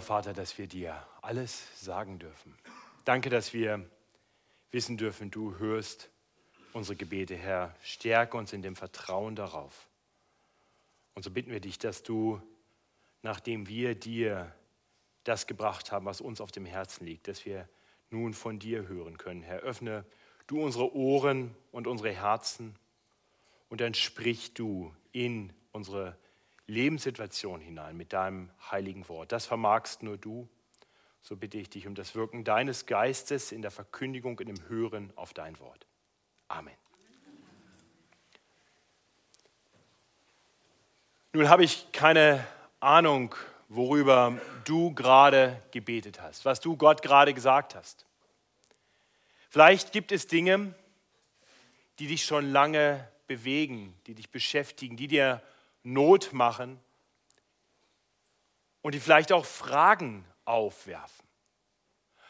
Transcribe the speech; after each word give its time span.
Vater, 0.00 0.32
dass 0.32 0.58
wir 0.58 0.66
dir 0.66 1.06
alles 1.22 1.66
sagen 1.82 2.18
dürfen. 2.18 2.54
Danke, 3.04 3.30
dass 3.30 3.52
wir 3.52 3.88
wissen 4.70 4.96
dürfen, 4.96 5.30
du 5.30 5.58
hörst 5.58 6.10
unsere 6.72 6.96
Gebete, 6.96 7.36
Herr. 7.36 7.74
Stärke 7.82 8.36
uns 8.36 8.52
in 8.52 8.62
dem 8.62 8.76
Vertrauen 8.76 9.36
darauf. 9.36 9.88
Und 11.14 11.22
so 11.22 11.30
bitten 11.30 11.50
wir 11.50 11.60
dich, 11.60 11.78
dass 11.78 12.02
du, 12.02 12.40
nachdem 13.22 13.68
wir 13.68 13.94
dir 13.94 14.52
das 15.24 15.46
gebracht 15.46 15.92
haben, 15.92 16.04
was 16.04 16.20
uns 16.20 16.40
auf 16.40 16.52
dem 16.52 16.66
Herzen 16.66 17.06
liegt, 17.06 17.28
dass 17.28 17.46
wir 17.46 17.68
nun 18.10 18.34
von 18.34 18.58
dir 18.58 18.86
hören 18.86 19.18
können. 19.18 19.42
Herr, 19.42 19.60
öffne 19.60 20.04
du 20.46 20.62
unsere 20.62 20.94
Ohren 20.94 21.54
und 21.72 21.86
unsere 21.86 22.12
Herzen 22.12 22.76
und 23.68 23.80
dann 23.80 23.94
sprich 23.94 24.54
du 24.54 24.94
in 25.12 25.52
unsere 25.72 26.16
Lebenssituation 26.66 27.60
hinein 27.60 27.96
mit 27.96 28.12
deinem 28.12 28.50
heiligen 28.70 29.08
Wort. 29.08 29.32
Das 29.32 29.46
vermagst 29.46 30.02
nur 30.02 30.18
du. 30.18 30.48
So 31.22 31.36
bitte 31.36 31.58
ich 31.58 31.70
dich 31.70 31.86
um 31.86 31.94
das 31.94 32.14
Wirken 32.14 32.44
deines 32.44 32.86
Geistes 32.86 33.52
in 33.52 33.62
der 33.62 33.70
Verkündigung 33.70 34.38
und 34.38 34.48
im 34.48 34.68
Hören 34.68 35.12
auf 35.16 35.34
dein 35.34 35.58
Wort. 35.58 35.86
Amen. 36.48 36.74
Nun 41.32 41.48
habe 41.48 41.64
ich 41.64 41.90
keine 41.92 42.46
Ahnung, 42.80 43.34
worüber 43.68 44.40
du 44.64 44.94
gerade 44.94 45.60
gebetet 45.70 46.20
hast, 46.20 46.44
was 46.44 46.60
du 46.60 46.76
Gott 46.76 47.02
gerade 47.02 47.34
gesagt 47.34 47.74
hast. 47.74 48.06
Vielleicht 49.50 49.92
gibt 49.92 50.12
es 50.12 50.26
Dinge, 50.26 50.74
die 51.98 52.06
dich 52.06 52.24
schon 52.24 52.50
lange 52.52 53.08
bewegen, 53.26 53.94
die 54.06 54.14
dich 54.14 54.30
beschäftigen, 54.30 54.96
die 54.96 55.08
dir 55.08 55.42
Not 55.86 56.32
machen 56.32 56.80
und 58.82 58.92
die 58.92 59.00
vielleicht 59.00 59.30
auch 59.30 59.44
Fragen 59.44 60.26
aufwerfen. 60.44 61.24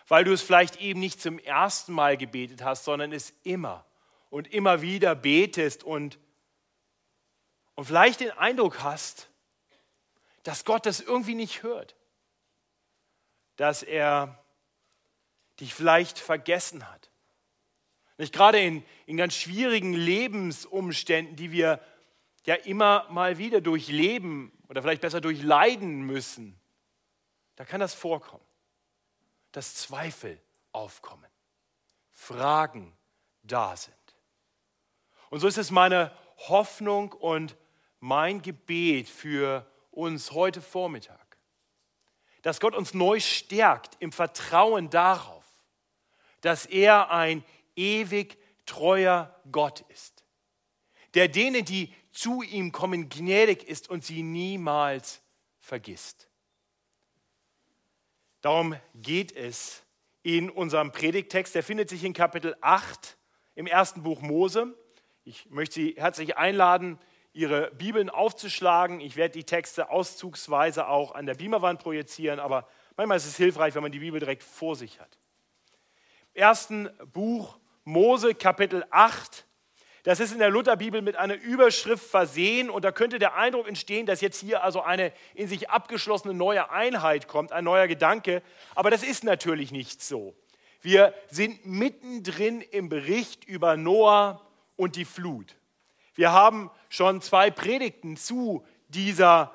Weil 0.09 0.24
du 0.24 0.33
es 0.34 0.42
vielleicht 0.42 0.77
eben 0.77 1.01
nicht 1.01 1.23
zum 1.23 1.38
ersten 1.38 1.94
Mal 1.94 2.19
gebetet 2.19 2.62
hast, 2.62 2.84
sondern 2.84 3.12
es 3.12 3.33
immer 3.44 3.86
und 4.28 4.53
immer 4.53 4.83
wieder 4.83 5.14
betest 5.14 5.84
und, 5.84 6.19
und 7.77 7.86
vielleicht 7.86 8.20
den 8.20 8.31
Eindruck 8.33 8.83
hast, 8.83 9.31
dass 10.42 10.66
Gott 10.66 10.84
das 10.84 11.00
irgendwie 11.00 11.34
nicht 11.34 11.62
hört, 11.62 11.97
dass 13.56 13.83
er 13.83 14.38
dich 15.61 15.72
vielleicht 15.72 16.19
vergessen 16.19 16.86
hat. 16.86 17.11
Nicht 18.19 18.34
gerade 18.34 18.61
in, 18.61 18.84
in 19.06 19.16
ganz 19.16 19.34
schwierigen 19.34 19.94
Lebensumständen, 19.94 21.36
die 21.36 21.53
wir 21.53 21.81
ja 22.47 22.55
immer 22.55 23.06
mal 23.11 23.39
wieder 23.39 23.61
durchleben 23.61 24.52
oder 24.69 24.80
vielleicht 24.80 25.02
besser 25.02 25.20
durchleiden 25.20 26.02
müssen, 26.02 26.58
da 27.56 27.64
kann 27.64 27.80
das 27.80 27.94
vorkommen, 27.94 28.44
dass 29.53 29.75
Zweifel 29.75 30.41
aufkommen, 30.72 31.30
Fragen 32.12 32.97
da 33.42 33.77
sind. 33.77 33.94
Und 35.30 35.41
so 35.41 35.48
ist 35.48 35.58
es 35.58 35.70
meine 35.70 36.12
Hoffnung 36.48 37.12
und 37.12 37.56
mein 38.00 38.42
Gebet 38.42 39.08
für 39.08 39.66
uns 39.91 40.33
heute 40.33 40.60
Vormittag, 40.60 41.38
dass 42.42 42.60
Gott 42.60 42.77
uns 42.77 42.94
neu 42.94 43.19
stärkt 43.19 43.97
im 43.98 44.12
Vertrauen 44.12 44.91
darauf, 44.91 45.44
dass 46.42 46.66
er 46.66 47.10
ein 47.10 47.44
ewig 47.75 48.38
treuer 48.66 49.34
Gott 49.50 49.81
ist, 49.88 50.25
der 51.14 51.28
denen, 51.28 51.64
die 51.64 51.92
zu 52.17 52.42
ihm 52.42 52.72
kommen, 52.72 53.09
gnädig 53.09 53.64
ist 53.64 53.91
und 53.91 54.05
sie 54.05 54.22
niemals 54.22 55.22
vergisst. 55.59 56.28
Darum 58.41 58.77
geht 58.95 59.33
es 59.33 59.83
in 60.22 60.48
unserem 60.48 60.92
Predigtext. 60.92 61.55
Der 61.55 61.62
findet 61.62 61.91
sich 61.91 62.05
in 62.05 62.12
Kapitel 62.12 62.56
8 62.61 63.19
im 63.55 63.67
ersten 63.67 64.03
Buch 64.03 64.22
Mose. 64.22 64.75
Ich 65.25 65.50
möchte 65.50 65.75
Sie 65.75 65.94
herzlich 65.99 66.37
einladen, 66.37 66.99
Ihre 67.32 67.71
Bibeln 67.72 68.09
aufzuschlagen. 68.09 69.00
Ich 69.00 69.16
werde 69.16 69.33
die 69.33 69.44
Texte 69.44 69.91
auszugsweise 69.91 70.88
auch 70.88 71.15
an 71.15 71.27
der 71.27 71.34
Beamerwand 71.34 71.81
projizieren, 71.81 72.41
aber 72.41 72.66
manchmal 72.97 73.19
ist 73.19 73.27
es 73.27 73.37
hilfreich, 73.37 73.75
wenn 73.75 73.83
man 73.83 73.93
die 73.93 73.98
Bibel 73.98 74.21
direkt 74.21 74.43
vor 74.43 74.75
sich 74.75 75.00
hat. 75.00 75.19
Im 76.33 76.43
ersten 76.43 76.88
Buch 77.12 77.59
Mose, 77.84 78.34
Kapitel 78.34 78.87
8, 78.91 79.47
das 80.06 80.21
ist 80.21 80.33
in 80.33 80.39
der 80.39 80.50
Lutherbibel 80.50 81.03
mit 81.03 81.17
einer 81.17 81.34
Überschrift 81.34 82.06
versehen 82.06 82.71
und 82.71 82.84
da 82.84 82.93
könnte 82.93 83.19
der 83.19 83.34
Eindruck 83.34 83.67
entstehen, 83.67 84.06
dass 84.06 84.21
jetzt 84.21 84.39
hier 84.39 84.62
also 84.62 84.81
eine 84.81 85.12
in 85.34 85.49
sich 85.49 85.69
abgeschlossene 85.69 86.33
neue 86.33 86.71
Einheit 86.71 87.27
kommt, 87.27 87.50
ein 87.50 87.65
neuer 87.65 87.89
Gedanke. 87.89 88.41
Aber 88.77 88.93
das 88.93 89.03
ist 89.03 89.25
natürlich 89.25 89.72
nicht 89.72 90.00
so. 90.00 90.37
Wir 90.81 91.12
sind 91.28 91.66
mittendrin 91.66 92.61
im 92.61 92.89
Bericht 92.89 93.47
über 93.47 93.77
Noah 93.77 94.47
und 94.77 94.95
die 94.95 95.05
Flut. 95.05 95.56
Wir 96.15 96.31
haben 96.31 96.71
schon 96.89 97.21
zwei 97.21 97.50
Predigten 97.50 98.16
zu, 98.16 98.65
dieser, 98.87 99.53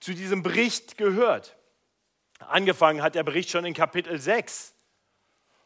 zu 0.00 0.12
diesem 0.12 0.42
Bericht 0.42 0.98
gehört. 0.98 1.56
Angefangen 2.40 3.00
hat 3.00 3.14
der 3.14 3.22
Bericht 3.22 3.48
schon 3.48 3.64
in 3.64 3.72
Kapitel 3.72 4.18
6. 4.20 4.74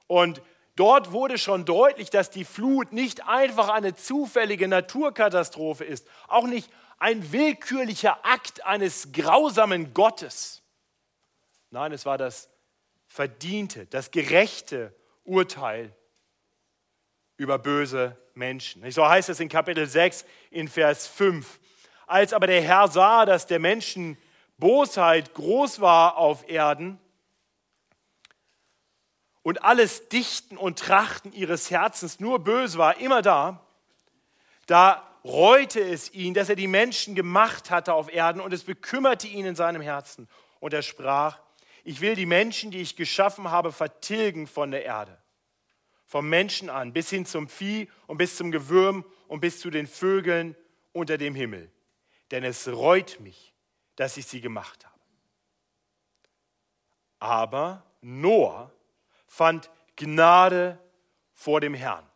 Und 0.06 0.43
Dort 0.77 1.12
wurde 1.12 1.37
schon 1.37 1.65
deutlich, 1.65 2.09
dass 2.10 2.31
die 2.31 2.44
Flut 2.44 2.93
nicht 2.93 3.27
einfach 3.28 3.69
eine 3.69 3.94
zufällige 3.94 4.69
Naturkatastrophe 4.69 5.84
ist, 5.84 6.06
auch 6.28 6.47
nicht 6.47 6.71
ein 6.99 7.33
willkürlicher 7.33 8.25
Akt 8.25 8.65
eines 8.65 9.12
grausamen 9.12 9.93
Gottes. 9.93 10.62
Nein, 11.71 11.93
es 11.93 12.06
war 12.06 12.16
das 12.16 12.49
verdiente, 13.06 13.87
das 13.87 14.11
gerechte 14.11 14.94
Urteil 15.25 15.94
über 17.37 17.59
böse 17.59 18.16
Menschen. 18.34 18.88
So 18.91 19.06
heißt 19.06 19.28
es 19.28 19.41
in 19.41 19.49
Kapitel 19.49 19.87
6 19.87 20.25
in 20.50 20.69
Vers 20.69 21.06
5. 21.06 21.61
Als 22.06 22.32
aber 22.32 22.47
der 22.47 22.62
Herr 22.62 22.88
sah, 22.88 23.27
dass 23.27 23.47
der 23.47 23.59
Menschen 23.59 24.16
Bosheit 24.59 25.34
groß 25.34 25.81
war 25.81 26.16
auf 26.16 26.49
Erden, 26.49 26.99
und 29.42 29.64
alles 29.64 30.08
Dichten 30.08 30.56
und 30.56 30.78
Trachten 30.78 31.32
ihres 31.32 31.70
Herzens 31.70 32.20
nur 32.20 32.38
böse 32.38 32.78
war, 32.78 32.98
immer 32.98 33.22
da, 33.22 33.66
da 34.66 35.08
reute 35.25 35.80
es 35.80 36.12
ihn, 36.12 36.34
dass 36.34 36.48
er 36.48 36.56
die 36.56 36.69
Menschen 36.69 37.14
gemacht 37.14 37.70
hatte 37.70 37.94
auf 37.94 38.12
Erden 38.12 38.41
und 38.41 38.52
es 38.52 38.64
bekümmerte 38.64 39.26
ihn 39.26 39.47
in 39.47 39.54
seinem 39.54 39.82
Herzen. 39.82 40.28
Und 40.60 40.72
er 40.75 40.82
sprach, 40.82 41.41
ich 41.84 42.00
will 42.00 42.14
die 42.14 42.26
Menschen, 42.26 42.70
die 42.70 42.81
ich 42.81 42.97
geschaffen 42.97 43.50
habe, 43.50 43.72
vertilgen 43.72 44.47
von 44.47 44.70
der 44.70 44.84
Erde. 44.84 45.19
Vom 46.06 46.28
Menschen 46.28 46.70
an 46.70 46.92
bis 46.92 47.10
hin 47.10 47.26
zum 47.26 47.48
Vieh 47.48 47.88
und 48.06 48.19
bis 48.19 48.36
zum 48.36 48.50
Gewürm 48.50 49.04
und 49.28 49.41
bis 49.41 49.60
zu 49.60 49.70
den 49.70 49.86
Vögeln 49.86 50.56
unter 50.92 51.19
dem 51.19 51.34
Himmel. 51.34 51.70
Denn 52.31 52.44
es 52.44 52.69
reut 52.69 53.19
mich, 53.20 53.54
dass 53.97 54.16
ich 54.16 54.26
sie 54.26 54.41
gemacht 54.41 54.84
habe. 54.84 54.92
Aber 57.19 57.84
Noah 58.00 58.72
fand 59.32 59.70
Gnade 59.97 60.78
vor 61.32 61.62
dem 61.62 61.72
Herrn. 61.72 62.06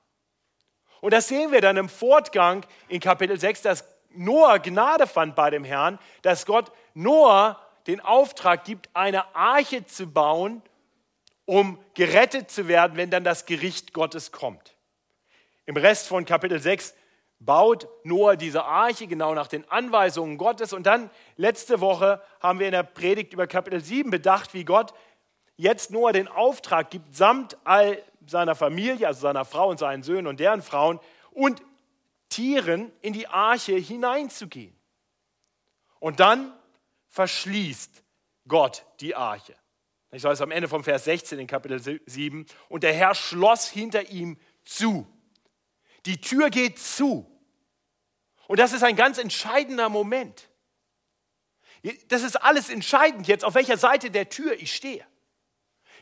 Und 1.01 1.15
das 1.15 1.29
sehen 1.29 1.51
wir 1.51 1.63
dann 1.63 1.79
im 1.79 1.89
Fortgang 1.89 2.67
in 2.89 3.01
Kapitel 3.01 3.41
6, 3.41 3.63
dass 3.63 3.89
Noah 4.11 4.59
Gnade 4.59 5.07
fand 5.07 5.35
bei 5.35 5.49
dem 5.49 5.65
Herrn, 5.65 5.99
dass 6.21 6.45
Gott 6.45 6.71
Noah 6.93 7.59
den 7.87 8.01
Auftrag 8.01 8.65
gibt, 8.65 8.91
eine 8.93 9.35
Arche 9.35 9.87
zu 9.87 10.07
bauen, 10.13 10.61
um 11.47 11.83
gerettet 11.95 12.51
zu 12.51 12.69
werden, 12.69 12.99
wenn 12.99 13.11
dann 13.11 13.25
das 13.25 13.47
Gericht 13.47 13.95
Gottes 13.95 14.31
kommt. 14.31 14.77
Im 15.65 15.79
Rest 15.79 16.09
von 16.09 16.27
Kapitel 16.27 16.61
6 16.61 16.95
baut 17.39 17.89
Noah 18.05 18.37
diese 18.37 18.65
Arche 18.65 19.07
genau 19.07 19.33
nach 19.33 19.47
den 19.47 19.67
Anweisungen 19.71 20.37
Gottes. 20.37 20.75
Und 20.75 20.85
dann 20.85 21.09
letzte 21.37 21.81
Woche 21.81 22.21
haben 22.41 22.59
wir 22.59 22.67
in 22.67 22.73
der 22.73 22.83
Predigt 22.83 23.33
über 23.33 23.47
Kapitel 23.47 23.81
7 23.81 24.11
bedacht, 24.11 24.53
wie 24.53 24.65
Gott 24.65 24.93
jetzt 25.57 25.91
Noah 25.91 26.13
den 26.13 26.29
Auftrag 26.29 26.91
gibt, 26.91 27.15
samt 27.15 27.57
all 27.65 28.03
seiner 28.27 28.55
Familie, 28.55 29.07
also 29.07 29.21
seiner 29.21 29.45
Frau 29.45 29.69
und 29.71 29.79
seinen 29.79 30.03
Söhnen 30.03 30.27
und 30.27 30.41
deren 30.41 30.63
Frauen 30.63 31.01
und 31.31 31.63
Tieren 32.29 32.93
in 33.03 33.13
die 33.13 33.29
Arche 33.29 33.77
hineinzugehen. 33.77 34.77
Und 36.01 36.21
dann 36.21 36.53
verschließt 37.09 38.03
Gott 38.49 38.85
die 39.01 39.15
Arche. 39.15 39.55
Ich 40.11 40.23
sage 40.23 40.35
es 40.35 40.41
am 40.41 40.51
Ende 40.51 40.69
vom 40.69 40.85
Vers 40.85 41.05
16 41.05 41.39
in 41.39 41.47
Kapitel 41.47 42.01
7. 42.07 42.47
Und 42.69 42.83
der 42.83 42.93
Herr 42.93 43.15
schloss 43.15 43.69
hinter 43.69 44.11
ihm 44.11 44.39
zu. 44.65 45.07
Die 46.05 46.21
Tür 46.21 46.51
geht 46.51 46.79
zu. 46.79 47.31
Und 48.47 48.59
das 48.59 48.73
ist 48.73 48.83
ein 48.83 48.97
ganz 48.97 49.19
entscheidender 49.19 49.89
Moment. 49.89 50.49
Das 52.09 52.23
ist 52.23 52.37
alles 52.37 52.69
entscheidend 52.69 53.29
jetzt, 53.29 53.45
auf 53.45 53.55
welcher 53.55 53.77
Seite 53.77 54.11
der 54.11 54.29
Tür 54.29 54.55
ich 54.55 54.75
stehe. 54.75 55.05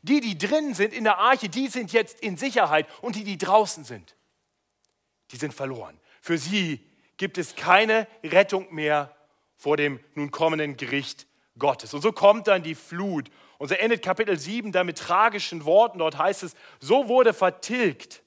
Die, 0.04 0.20
die 0.20 0.36
drin 0.36 0.74
sind 0.74 0.92
in 0.92 1.04
der 1.04 1.16
Arche, 1.16 1.48
die 1.48 1.68
sind 1.68 1.90
jetzt 1.94 2.20
in 2.20 2.36
Sicherheit 2.36 2.86
und 3.00 3.16
die, 3.16 3.24
die 3.24 3.38
draußen 3.38 3.84
sind, 3.84 4.14
die 5.30 5.36
sind 5.36 5.54
verloren. 5.54 5.98
Für 6.20 6.36
sie 6.36 6.86
gibt 7.16 7.38
es 7.38 7.56
keine 7.56 8.06
Rettung 8.22 8.72
mehr 8.74 9.16
vor 9.56 9.78
dem 9.78 9.98
nun 10.14 10.30
kommenden 10.30 10.76
Gericht 10.76 11.26
Gottes. 11.58 11.94
Und 11.94 12.02
so 12.02 12.12
kommt 12.12 12.48
dann 12.48 12.62
die 12.62 12.74
Flut 12.74 13.30
Und 13.56 13.68
so 13.68 13.74
endet 13.76 14.02
Kapitel 14.02 14.38
7 14.38 14.72
dann 14.72 14.84
mit 14.84 14.98
tragischen 14.98 15.64
Worten. 15.64 16.00
Dort 16.00 16.18
heißt 16.18 16.42
es, 16.42 16.54
so 16.80 17.08
wurde 17.08 17.32
vertilgt 17.32 18.22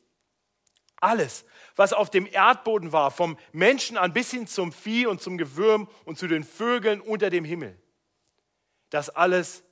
alles, 0.95 1.45
was 1.75 1.93
auf 1.93 2.09
dem 2.09 2.25
Erdboden 2.25 2.91
war, 2.91 3.11
vom 3.11 3.37
Menschen 3.51 3.97
an 3.97 4.13
bis 4.13 4.31
hin 4.31 4.47
zum 4.47 4.71
Vieh 4.71 5.05
und 5.05 5.21
zum 5.21 5.37
Gewürm 5.37 5.87
und 6.05 6.17
zu 6.17 6.27
den 6.27 6.43
Vögeln 6.43 7.01
unter 7.01 7.29
dem 7.29 7.45
Himmel. 7.45 7.79
Das 8.89 9.11
alles 9.11 9.63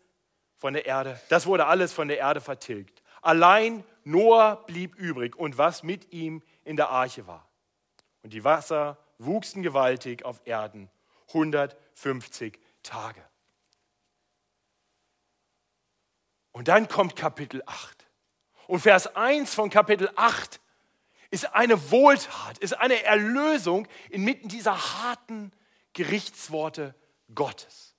von 0.57 0.73
der 0.73 0.85
Erde, 0.85 1.19
das 1.29 1.45
wurde 1.45 1.65
alles 1.65 1.93
von 1.93 2.07
der 2.07 2.17
Erde 2.17 2.41
vertilgt. 2.41 3.01
Allein 3.21 3.83
Noah 4.03 4.65
blieb 4.65 4.95
übrig 4.95 5.35
und 5.35 5.57
was 5.57 5.83
mit 5.83 6.13
ihm 6.13 6.43
in 6.63 6.75
der 6.75 6.89
Arche 6.89 7.27
war. 7.27 7.49
Und 8.21 8.33
die 8.33 8.43
Wasser 8.43 8.97
wuchsen 9.17 9.63
gewaltig 9.63 10.23
auf 10.25 10.41
Erden 10.45 10.89
150 11.29 12.59
Tage. 12.83 13.23
Und 16.51 16.67
dann 16.69 16.87
kommt 16.87 17.15
Kapitel 17.15 17.61
8. 17.65 18.07
Und 18.67 18.79
Vers 18.79 19.15
1 19.15 19.53
von 19.53 19.69
Kapitel 19.69 20.09
8 20.15 20.61
ist 21.29 21.53
eine 21.53 21.91
Wohltat, 21.91 22.57
ist 22.59 22.73
eine 22.73 23.03
Erlösung 23.03 23.87
inmitten 24.09 24.47
dieser 24.47 24.77
harten 24.77 25.51
Gerichtsworte 25.93 26.95
Gottes. 27.33 27.95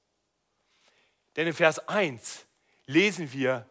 Denn 1.37 1.47
in 1.47 1.53
Vers 1.53 1.87
1 1.89 2.46
lesen 2.87 3.33
wir, 3.33 3.69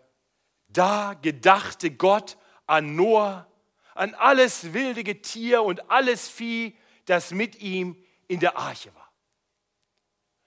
da 0.67 1.13
gedachte 1.13 1.91
Gott 1.91 2.37
an 2.65 2.95
Noah, 2.95 3.47
an 3.93 4.13
alles 4.13 4.73
wilde 4.73 5.03
Tier 5.21 5.63
und 5.63 5.89
alles 5.89 6.27
Vieh, 6.27 6.75
das 7.05 7.31
mit 7.31 7.61
ihm 7.61 7.95
in 8.27 8.39
der 8.39 8.57
Arche 8.57 8.93
war. 8.93 9.05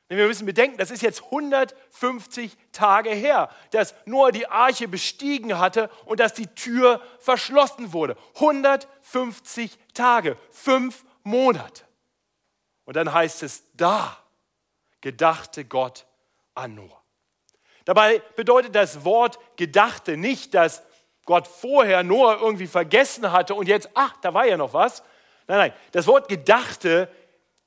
Denn 0.08 0.16
wir 0.16 0.26
müssen 0.26 0.46
bedenken, 0.46 0.78
das 0.78 0.90
ist 0.90 1.02
jetzt 1.02 1.22
150 1.24 2.56
Tage 2.72 3.10
her, 3.10 3.50
dass 3.72 3.94
Noah 4.06 4.32
die 4.32 4.46
Arche 4.46 4.88
bestiegen 4.88 5.58
hatte 5.58 5.90
und 6.06 6.18
dass 6.20 6.32
die 6.32 6.46
Tür 6.46 7.02
verschlossen 7.18 7.92
wurde. 7.92 8.16
150 8.36 9.78
Tage, 9.92 10.38
fünf 10.50 11.04
Monate. 11.24 11.84
Und 12.84 12.96
dann 12.96 13.12
heißt 13.12 13.42
es, 13.42 13.64
da 13.74 14.16
gedachte 15.02 15.66
Gott 15.66 16.06
an 16.54 16.74
Noah. 16.74 16.97
Dabei 17.88 18.20
bedeutet 18.36 18.74
das 18.74 19.02
Wort 19.06 19.38
gedachte 19.56 20.18
nicht, 20.18 20.52
dass 20.52 20.82
Gott 21.24 21.46
vorher 21.46 22.02
Noah 22.02 22.38
irgendwie 22.38 22.66
vergessen 22.66 23.32
hatte 23.32 23.54
und 23.54 23.66
jetzt, 23.66 23.88
ach, 23.94 24.14
da 24.20 24.34
war 24.34 24.44
ja 24.44 24.58
noch 24.58 24.74
was. 24.74 25.02
Nein, 25.46 25.56
nein, 25.56 25.72
das 25.92 26.06
Wort 26.06 26.28
gedachte 26.28 27.10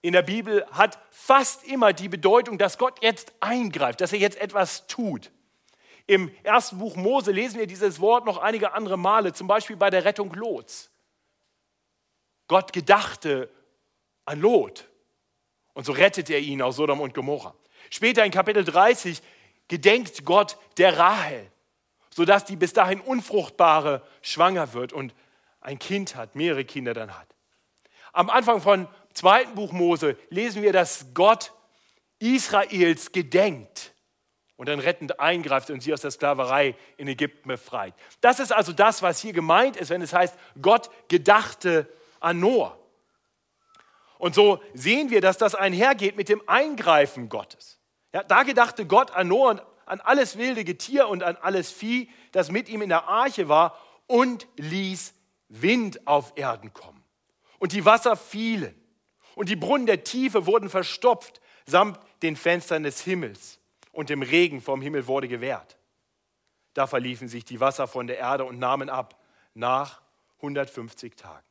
in 0.04 0.14
der 0.14 0.22
Bibel 0.22 0.64
hat 0.74 1.00
fast 1.10 1.64
immer 1.64 1.92
die 1.92 2.08
Bedeutung, 2.08 2.60
dass 2.60 2.78
Gott 2.78 3.02
jetzt 3.02 3.34
eingreift, 3.40 4.00
dass 4.00 4.14
er 4.14 4.20
jetzt 4.20 4.40
etwas 4.40 4.86
tut. 4.86 5.32
Im 6.06 6.30
ersten 6.44 6.78
Buch 6.78 6.96
Mose 6.96 7.32
lesen 7.32 7.58
wir 7.58 7.66
dieses 7.66 8.00
Wort 8.00 8.24
noch 8.24 8.38
einige 8.38 8.74
andere 8.74 8.98
Male, 8.98 9.34
zum 9.34 9.48
Beispiel 9.48 9.76
bei 9.76 9.90
der 9.90 10.06
Rettung 10.06 10.32
Lots. 10.36 10.92
Gott 12.48 12.74
gedachte 12.74 13.50
an 14.26 14.40
Lot 14.40 14.88
und 15.74 15.84
so 15.84 15.94
rettet 15.94 16.30
er 16.30 16.42
ihn 16.42 16.62
aus 16.62 16.76
Sodom 16.76 17.02
und 17.02 17.16
Gomorra. 17.16 17.56
Später 17.90 18.24
in 18.24 18.32
Kapitel 18.32 18.64
30 18.64 19.20
gedenkt 19.72 20.26
Gott 20.26 20.58
der 20.78 20.98
Rahel, 20.98 21.50
sodass 22.14 22.44
die 22.44 22.58
bis 22.58 22.74
dahin 22.74 23.00
unfruchtbare 23.00 24.06
schwanger 24.22 24.74
wird 24.74 24.92
und 24.92 25.16
ein 25.62 25.80
Kind 25.80 26.18
hat, 26.18 26.36
mehrere 26.36 26.66
Kinder 26.66 26.94
dann 26.94 27.18
hat. 27.18 27.28
Am 28.12 28.30
Anfang 28.30 28.60
von 28.60 28.90
zweiten 29.14 29.56
Buch 29.56 29.72
Mose 29.72 30.18
lesen 30.30 30.62
wir, 30.62 30.74
dass 30.74 31.14
Gott 31.14 31.54
Israels 32.20 33.14
gedenkt 33.14 33.94
und 34.58 34.68
dann 34.68 34.82
rettend 34.82 35.22
eingreift 35.22 35.70
und 35.70 35.82
sie 35.82 35.94
aus 35.94 36.02
der 36.02 36.12
Sklaverei 36.12 36.76
in 36.98 37.08
Ägypten 37.08 37.48
befreit. 37.48 37.94
Das 38.20 38.42
ist 38.42 38.52
also 38.52 38.74
das, 38.74 39.02
was 39.02 39.22
hier 39.22 39.32
gemeint 39.32 39.78
ist, 39.78 39.90
wenn 39.90 40.02
es 40.02 40.12
heißt, 40.12 40.38
Gott 40.62 40.90
gedachte 41.08 41.88
an 42.20 42.42
Noah. 42.42 42.78
Und 44.18 44.36
so 44.36 44.62
sehen 44.74 45.12
wir, 45.12 45.22
dass 45.22 45.38
das 45.38 45.56
einhergeht 45.56 46.18
mit 46.18 46.28
dem 46.28 46.42
Eingreifen 46.46 47.30
Gottes. 47.30 47.81
Ja, 48.14 48.24
da 48.24 48.44
gedachte 48.44 48.86
Gott 48.86 49.12
an 49.12 49.28
Noah 49.28 49.52
und 49.52 49.62
an 49.86 50.02
alles 50.02 50.38
wilde 50.38 50.64
Getier 50.64 51.08
und 51.08 51.24
an 51.24 51.38
alles 51.42 51.72
Vieh, 51.72 52.10
das 52.32 52.52
mit 52.52 52.70
ihm 52.70 52.82
in 52.82 52.90
der 52.90 53.08
Arche 53.08 53.50
war, 53.50 53.78
und 54.08 54.48
ließ 54.58 55.14
Wind 55.50 56.08
auf 56.08 56.34
Erden 56.36 56.74
kommen. 56.74 57.04
Und 57.60 57.74
die 57.74 57.86
Wasser 57.86 58.16
fielen 58.16 58.76
und 59.36 59.50
die 59.50 59.56
Brunnen 59.56 59.86
der 59.86 60.04
Tiefe 60.04 60.46
wurden 60.46 60.70
verstopft 60.70 61.42
samt 61.66 62.00
den 62.22 62.36
Fenstern 62.36 62.84
des 62.84 63.02
Himmels 63.02 63.60
und 63.92 64.10
dem 64.10 64.22
Regen 64.22 64.62
vom 64.62 64.82
Himmel 64.82 65.08
wurde 65.08 65.28
gewährt. 65.28 65.78
Da 66.74 66.88
verliefen 66.88 67.28
sich 67.28 67.46
die 67.46 67.60
Wasser 67.60 67.88
von 67.88 68.08
der 68.08 68.18
Erde 68.18 68.46
und 68.46 68.60
nahmen 68.60 68.90
ab 68.90 69.20
nach 69.54 70.02
150 70.38 71.16
Tagen. 71.16 71.46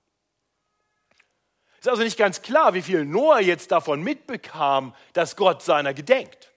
Es 1.74 1.86
ist 1.86 1.88
also 1.88 2.02
nicht 2.02 2.18
ganz 2.18 2.42
klar, 2.42 2.74
wie 2.74 2.82
viel 2.82 3.04
Noah 3.04 3.40
jetzt 3.40 3.70
davon 3.70 4.02
mitbekam, 4.02 4.94
dass 5.14 5.36
Gott 5.36 5.62
seiner 5.62 5.94
gedenkt. 5.94 6.49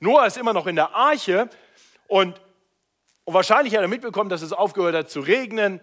Noah 0.00 0.26
ist 0.26 0.36
immer 0.36 0.52
noch 0.52 0.66
in 0.66 0.76
der 0.76 0.94
Arche 0.94 1.48
und, 2.08 2.40
und 3.24 3.34
wahrscheinlich 3.34 3.74
hat 3.74 3.82
er 3.82 3.88
mitbekommen, 3.88 4.30
dass 4.30 4.42
es 4.42 4.52
aufgehört 4.52 4.94
hat 4.94 5.10
zu 5.10 5.20
regnen 5.20 5.80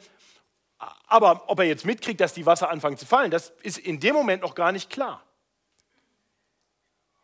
aber 1.07 1.49
ob 1.49 1.59
er 1.59 1.65
jetzt 1.65 1.85
mitkriegt, 1.85 2.19
dass 2.19 2.33
die 2.33 2.45
Wasser 2.45 2.69
anfangen 2.69 2.97
zu 2.97 3.05
fallen, 3.05 3.31
das 3.31 3.53
ist 3.61 3.77
in 3.77 3.99
dem 3.99 4.15
Moment 4.15 4.41
noch 4.41 4.55
gar 4.55 4.71
nicht 4.71 4.89
klar. 4.89 5.23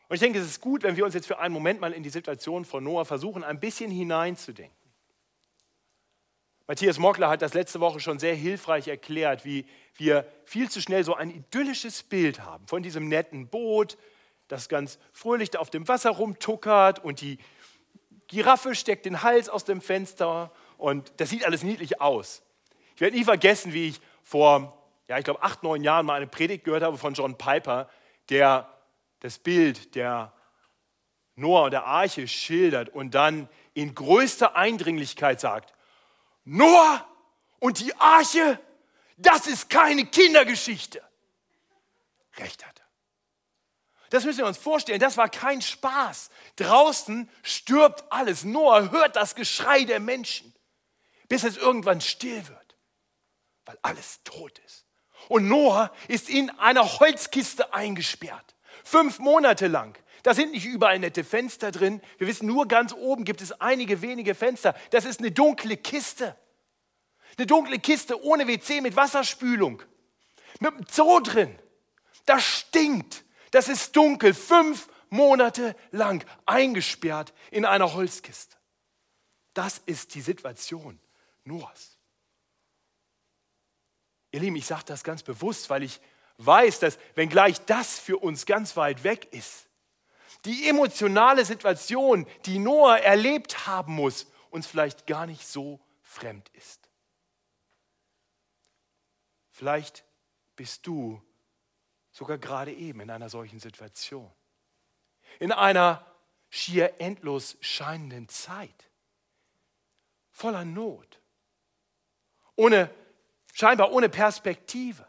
Und 0.08 0.16
ich 0.16 0.22
denke, 0.22 0.40
es 0.40 0.46
ist 0.46 0.62
gut, 0.62 0.84
wenn 0.84 0.96
wir 0.96 1.06
uns 1.06 1.14
jetzt 1.14 1.28
für 1.28 1.40
einen 1.40 1.54
Moment 1.54 1.80
mal 1.82 1.94
in 1.94 2.04
die 2.04 2.10
Situation 2.10 2.66
von 2.66 2.84
Noah 2.84 3.06
versuchen, 3.06 3.44
ein 3.44 3.60
bisschen 3.60 3.92
hineinzudenken. 3.92 4.76
Matthias 6.68 7.00
Mockler 7.00 7.30
hat 7.30 7.42
das 7.42 7.54
letzte 7.54 7.80
Woche 7.80 8.00
schon 8.00 8.20
sehr 8.20 8.36
hilfreich 8.36 8.88
erklärt, 8.88 9.44
wie 9.44 9.66
wir 9.96 10.32
viel 10.46 10.70
zu 10.70 10.82
schnell 10.82 11.04
so 11.04 11.16
ein 11.16 11.32
idyllisches 11.32 12.04
Bild 12.04 12.42
haben 12.42 12.68
von 12.68 12.84
diesem 12.84 13.08
netten 13.08 13.48
Boot, 13.48 13.98
das 14.50 14.68
ganz 14.68 15.00
fröhlich 15.14 15.52
da 15.52 15.60
auf 15.60 15.70
dem 15.70 15.88
Wasser 15.88 16.10
rumtuckert 16.10 17.04
und 17.04 17.22
die 17.22 17.38
Giraffe 18.28 18.76
steckt 18.76 19.06
den 19.06 19.24
Hals 19.24 19.48
aus 19.48 19.64
dem 19.64 19.80
Fenster 19.80 20.52
und 20.78 21.14
das 21.18 21.30
sieht 21.30 21.46
alles 21.46 21.64
niedlich 21.64 22.02
aus. 22.02 22.42
Ich 22.96 23.02
werde 23.02 23.16
nie 23.16 23.24
vergessen, 23.24 23.74
wie 23.74 23.90
ich 23.90 24.02
vor, 24.24 24.78
ja, 25.08 25.18
ich 25.18 25.24
glaube, 25.24 25.42
acht, 25.42 25.64
neun 25.64 25.84
Jahren 25.84 26.06
mal 26.06 26.16
eine 26.16 26.28
Predigt 26.28 26.66
gehört 26.66 26.84
habe 26.84 26.98
von 26.98 27.14
John 27.14 27.38
Piper, 27.38 27.90
der 28.30 28.70
das 29.22 29.40
Bild 29.40 29.96
der 29.96 30.34
Noah 31.36 31.66
und 31.66 31.72
der 31.72 31.86
Arche 31.86 32.28
schildert 32.28 32.90
und 32.90 33.16
dann 33.16 33.48
in 33.74 33.96
größter 33.96 34.56
Eindringlichkeit 34.56 35.40
sagt, 35.40 35.74
Noah 36.44 37.06
und 37.60 37.80
die 37.80 37.96
Arche, 37.96 38.60
das 39.18 39.48
ist 39.48 39.70
keine 39.70 40.06
Kindergeschichte. 40.06 41.02
Recht 42.38 42.66
hat 42.66 42.80
er. 42.80 42.89
Das 44.10 44.26
müssen 44.26 44.40
wir 44.40 44.48
uns 44.48 44.58
vorstellen, 44.58 45.00
das 45.00 45.18
war 45.18 45.30
kein 45.30 45.62
Spaß. 45.62 46.30
Draußen 46.56 47.30
stirbt 47.44 48.04
alles. 48.12 48.44
Noah 48.44 48.92
hört 48.92 49.16
das 49.16 49.36
Geschrei 49.36 49.84
der 49.84 50.00
Menschen, 50.00 50.54
bis 51.28 51.44
es 51.44 51.58
irgendwann 51.58 52.02
still 52.02 52.48
wird 52.48 52.60
weil 53.70 53.78
alles 53.84 54.22
tot 54.24 54.58
ist. 54.66 54.88
Und 55.28 55.48
Noah 55.48 55.92
ist 56.08 56.28
in 56.28 56.50
einer 56.58 57.00
Holzkiste 57.00 57.72
eingesperrt. 57.72 58.56
Fünf 58.84 59.20
Monate 59.20 59.68
lang. 59.68 59.96
Da 60.24 60.34
sind 60.34 60.54
nicht 60.54 60.66
überall 60.66 60.98
nette 60.98 61.24
Fenster 61.24 61.70
drin. 61.72 62.02
Wir 62.18 62.26
wissen, 62.26 62.48
nur 62.48 62.68
ganz 62.68 62.94
oben 62.94 63.26
gibt 63.26 63.42
es 63.42 63.52
einige 63.62 64.02
wenige 64.02 64.34
Fenster. 64.34 64.74
Das 64.90 65.06
ist 65.06 65.20
eine 65.20 65.32
dunkle 65.32 65.78
Kiste. 65.78 66.36
Eine 67.38 67.46
dunkle 67.46 67.78
Kiste 67.78 68.20
ohne 68.24 68.48
WC 68.48 68.82
mit 68.82 68.96
Wasserspülung. 68.96 69.84
Mit 70.60 70.74
einem 70.74 70.86
Zoo 70.90 71.20
drin. 71.20 71.56
Das 72.26 72.44
stinkt. 72.44 73.24
Das 73.52 73.68
ist 73.68 73.96
dunkel. 73.96 74.34
Fünf 74.34 74.90
Monate 75.10 75.76
lang 75.92 76.26
eingesperrt 76.46 77.34
in 77.52 77.66
einer 77.66 77.94
Holzkiste. 77.94 78.56
Das 79.54 79.80
ist 79.86 80.14
die 80.16 80.22
Situation 80.22 81.00
Noahs. 81.44 81.98
Ihr 84.32 84.42
Lieben, 84.42 84.56
ich 84.56 84.68
sage 84.68 84.84
das 84.86 85.04
ganz 85.04 85.24
bewusst, 85.24 85.70
weil 85.70 85.84
ich 85.84 86.00
weiß, 86.38 86.80
dass 86.80 87.00
wenngleich 87.16 87.60
das 87.66 88.00
für 88.00 88.18
uns 88.18 88.46
ganz 88.46 88.78
weit 88.78 89.04
weg 89.04 89.28
ist, 89.34 89.68
die 90.46 90.70
emotionale 90.70 91.44
Situation, 91.44 92.26
die 92.46 92.60
Noah 92.60 93.00
erlebt 93.00 93.68
haben 93.68 93.96
muss, 93.96 94.28
uns 94.52 94.68
vielleicht 94.68 95.08
gar 95.08 95.26
nicht 95.26 95.46
so 95.46 95.80
fremd 96.02 96.50
ist. 96.54 96.90
Vielleicht 99.52 100.06
bist 100.56 100.88
du 100.88 101.22
sogar 102.20 102.38
gerade 102.38 102.74
eben 102.74 103.00
in 103.00 103.10
einer 103.10 103.30
solchen 103.30 103.62
Situation. 103.62 104.30
In 105.40 105.54
einer 105.54 106.06
schier 106.50 107.00
endlos 107.00 107.56
scheinenden 107.62 108.28
Zeit. 108.28 108.90
Voller 110.30 110.66
Not. 110.66 111.22
Ohne 112.58 112.90
scheinbar 113.54 113.94
ohne 113.94 114.10
Perspektive. 114.10 115.08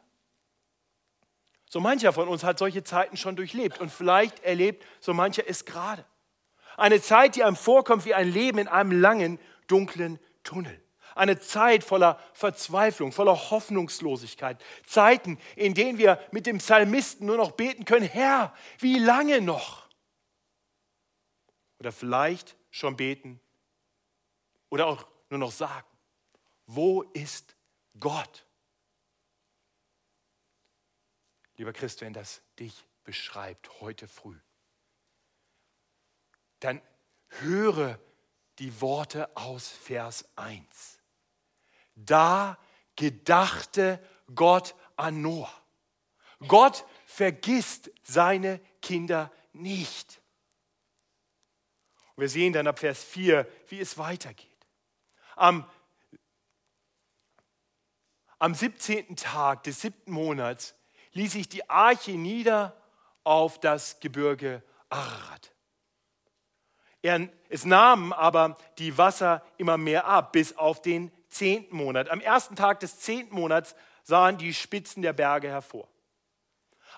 So 1.69 1.81
mancher 1.81 2.13
von 2.13 2.29
uns 2.29 2.45
hat 2.45 2.61
solche 2.61 2.85
Zeiten 2.85 3.17
schon 3.17 3.35
durchlebt 3.35 3.81
und 3.81 3.91
vielleicht 3.91 4.39
erlebt 4.45 4.87
so 5.01 5.13
mancher 5.13 5.43
es 5.49 5.65
gerade. 5.65 6.05
Eine 6.77 7.03
Zeit, 7.03 7.35
die 7.35 7.43
einem 7.43 7.57
vorkommt 7.57 8.05
wie 8.05 8.15
ein 8.15 8.31
Leben 8.31 8.59
in 8.59 8.69
einem 8.69 8.93
langen, 8.93 9.41
dunklen 9.67 10.21
Tunnel. 10.45 10.81
Eine 11.15 11.39
Zeit 11.41 11.85
voller 11.85 12.19
Verzweiflung, 12.33 13.13
voller 13.13 13.51
Hoffnungslosigkeit. 13.51 14.63
Zeiten, 14.87 15.39
in 15.57 15.75
denen 15.75 15.99
wir 15.99 16.21
mit 16.33 16.47
dem 16.47 16.59
Psalmisten 16.59 17.27
nur 17.27 17.37
noch 17.37 17.53
beten 17.53 17.85
können, 17.85 18.07
Herr, 18.07 18.55
wie 18.79 18.99
lange 18.99 19.41
noch? 19.41 19.89
Oder 21.79 21.93
vielleicht 21.93 22.57
schon 22.71 22.97
beten 22.97 23.41
oder 24.69 24.87
auch 24.87 25.07
nur 25.31 25.39
noch 25.39 25.53
sagen, 25.53 25.87
wo 26.67 27.03
ist 27.03 27.57
Gott? 27.99 28.47
Lieber 31.57 31.73
Christ, 31.73 32.01
wenn 32.01 32.13
das 32.13 32.43
dich 32.59 32.87
beschreibt 33.05 33.81
heute 33.81 34.09
früh, 34.09 34.39
dann 36.61 36.81
höre 37.29 37.99
die 38.59 38.81
Worte 38.81 39.35
aus 39.37 39.69
Vers 39.69 40.29
1. 40.37 41.00
Da 42.05 42.59
gedachte 42.97 44.03
Gott 44.35 44.75
an 44.97 45.23
Noah. 45.23 45.53
Gott 46.47 46.85
vergisst 47.07 47.91
seine 48.03 48.61
Kinder 48.81 49.31
nicht. 49.53 50.21
wir 52.17 52.29
sehen 52.29 52.53
dann 52.53 52.67
ab 52.67 52.79
Vers 52.79 53.03
4, 53.03 53.47
wie 53.69 53.81
es 53.81 53.97
weitergeht. 53.97 54.47
Am, 55.37 55.69
am 58.39 58.55
17. 58.55 59.17
Tag 59.17 59.63
des 59.65 59.81
siebten 59.81 60.13
Monats 60.13 60.75
ließ 61.13 61.33
sich 61.33 61.49
die 61.49 61.69
Arche 61.69 62.13
nieder 62.13 62.77
auf 63.25 63.59
das 63.59 64.01
Gebirge 64.01 64.63
Ararat. 64.91 65.53
Es 67.49 67.65
nahmen 67.65 68.13
aber 68.13 68.59
die 68.79 68.99
Wasser 68.99 69.43
immer 69.57 69.79
mehr 69.79 70.07
ab, 70.07 70.33
bis 70.33 70.57
auf 70.57 70.83
den 70.83 71.11
zehnten 71.31 71.77
Monat. 71.77 72.11
Am 72.11 72.21
ersten 72.21 72.57
Tag 72.57 72.81
des 72.81 73.01
zehnten 73.01 73.35
Monats 73.35 73.75
sahen 74.03 74.39
die 74.39 74.53
Spitzen 74.55 75.03
der 75.03 75.13
Berge 75.13 75.49
hervor. 75.49 75.89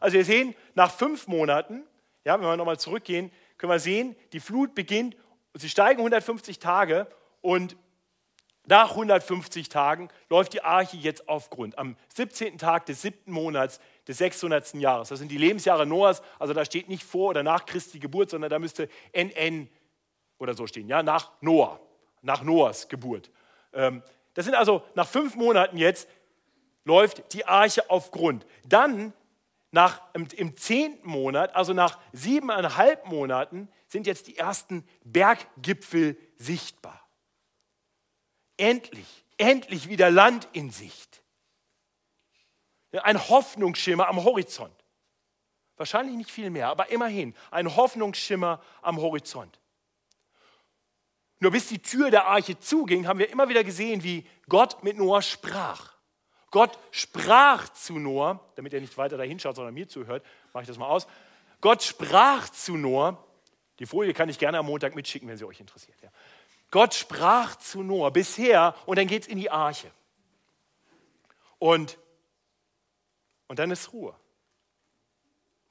Also 0.00 0.16
wir 0.16 0.24
sehen, 0.24 0.54
nach 0.74 0.90
fünf 0.90 1.28
Monaten, 1.28 1.84
ja, 2.24 2.38
wenn 2.38 2.46
wir 2.46 2.56
nochmal 2.56 2.78
zurückgehen, 2.78 3.30
können 3.58 3.72
wir 3.72 3.78
sehen, 3.78 4.16
die 4.32 4.40
Flut 4.40 4.74
beginnt, 4.74 5.16
sie 5.54 5.68
steigen 5.68 6.00
150 6.00 6.58
Tage 6.58 7.06
und 7.40 7.76
nach 8.66 8.90
150 8.90 9.68
Tagen 9.68 10.08
läuft 10.30 10.52
die 10.52 10.62
Arche 10.62 10.96
jetzt 10.96 11.28
auf 11.28 11.50
Grund. 11.50 11.76
Am 11.78 11.96
17. 12.14 12.58
Tag 12.58 12.86
des 12.86 13.02
siebten 13.02 13.32
Monats 13.32 13.80
des 14.06 14.18
600. 14.18 14.74
Jahres. 14.74 15.08
Das 15.08 15.18
sind 15.18 15.32
die 15.32 15.38
Lebensjahre 15.38 15.84
Noahs. 15.84 16.22
Also 16.38 16.54
da 16.54 16.64
steht 16.64 16.88
nicht 16.88 17.02
vor 17.02 17.30
oder 17.30 17.42
nach 17.42 17.66
Christi 17.66 17.98
Geburt, 17.98 18.30
sondern 18.30 18.50
da 18.50 18.60
müsste 18.60 18.88
NN 19.12 19.68
oder 20.38 20.54
so 20.54 20.68
stehen. 20.68 20.86
Ja, 20.88 21.02
nach 21.02 21.32
Noah, 21.40 21.80
nach 22.20 22.42
Noahs 22.42 22.88
Geburt. 22.88 23.30
Ähm, 23.72 24.02
das 24.34 24.44
sind 24.44 24.54
also 24.54 24.82
nach 24.94 25.08
fünf 25.08 25.34
Monaten 25.34 25.76
jetzt 25.76 26.08
läuft 26.84 27.32
die 27.32 27.44
Arche 27.44 27.90
auf 27.90 28.10
Grund. 28.10 28.46
Dann 28.66 29.12
nach, 29.70 30.02
im, 30.12 30.26
im 30.36 30.56
zehnten 30.56 31.08
Monat, 31.08 31.54
also 31.54 31.72
nach 31.72 31.98
siebeneinhalb 32.12 33.06
Monaten, 33.06 33.68
sind 33.88 34.06
jetzt 34.06 34.26
die 34.26 34.36
ersten 34.36 34.86
Berggipfel 35.04 36.16
sichtbar. 36.36 37.08
Endlich, 38.56 39.24
endlich 39.38 39.88
wieder 39.88 40.10
Land 40.10 40.48
in 40.52 40.70
Sicht. 40.70 41.22
Ein 42.92 43.28
Hoffnungsschimmer 43.28 44.08
am 44.08 44.22
Horizont. 44.22 44.74
Wahrscheinlich 45.76 46.16
nicht 46.16 46.30
viel 46.30 46.50
mehr, 46.50 46.68
aber 46.68 46.90
immerhin 46.90 47.34
ein 47.50 47.74
Hoffnungsschimmer 47.74 48.62
am 48.82 49.00
Horizont. 49.00 49.58
Nur 51.42 51.50
bis 51.50 51.66
die 51.66 51.80
Tür 51.80 52.12
der 52.12 52.28
Arche 52.28 52.56
zuging, 52.56 53.08
haben 53.08 53.18
wir 53.18 53.28
immer 53.28 53.48
wieder 53.48 53.64
gesehen, 53.64 54.04
wie 54.04 54.24
Gott 54.48 54.84
mit 54.84 54.96
Noah 54.96 55.22
sprach. 55.22 55.92
Gott 56.52 56.78
sprach 56.92 57.68
zu 57.70 57.98
Noah, 57.98 58.38
damit 58.54 58.72
er 58.72 58.80
nicht 58.80 58.96
weiter 58.96 59.16
dahin 59.16 59.40
schaut, 59.40 59.56
sondern 59.56 59.74
mir 59.74 59.88
zuhört, 59.88 60.24
mache 60.52 60.62
ich 60.62 60.68
das 60.68 60.78
mal 60.78 60.86
aus. 60.86 61.08
Gott 61.60 61.82
sprach 61.82 62.48
zu 62.50 62.76
Noah, 62.76 63.26
die 63.80 63.86
Folie 63.86 64.14
kann 64.14 64.28
ich 64.28 64.38
gerne 64.38 64.56
am 64.56 64.66
Montag 64.66 64.94
mitschicken, 64.94 65.28
wenn 65.28 65.36
sie 65.36 65.44
euch 65.44 65.58
interessiert. 65.58 66.00
Ja. 66.00 66.10
Gott 66.70 66.94
sprach 66.94 67.56
zu 67.56 67.82
Noah 67.82 68.12
bisher 68.12 68.76
und 68.86 68.96
dann 68.96 69.08
geht 69.08 69.22
es 69.22 69.28
in 69.28 69.38
die 69.38 69.50
Arche. 69.50 69.90
Und, 71.58 71.98
und 73.48 73.58
dann 73.58 73.72
ist 73.72 73.92
Ruhe. 73.92 74.14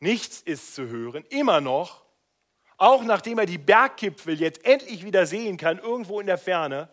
Nichts 0.01 0.41
ist 0.41 0.75
zu 0.75 0.89
hören, 0.89 1.23
immer 1.29 1.61
noch 1.61 2.03
auch 2.81 3.03
nachdem 3.03 3.37
er 3.37 3.45
die 3.45 3.59
Berggipfel 3.59 4.39
jetzt 4.39 4.65
endlich 4.65 5.05
wieder 5.05 5.27
sehen 5.27 5.55
kann, 5.55 5.77
irgendwo 5.77 6.19
in 6.19 6.25
der 6.25 6.39
Ferne, 6.39 6.89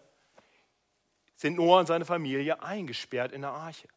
sind 1.35 1.57
Noah 1.57 1.81
und 1.81 1.87
seine 1.87 2.05
Familie 2.05 2.63
eingesperrt 2.63 3.33
in 3.33 3.41
der 3.41 3.53
Arche. 3.53 3.89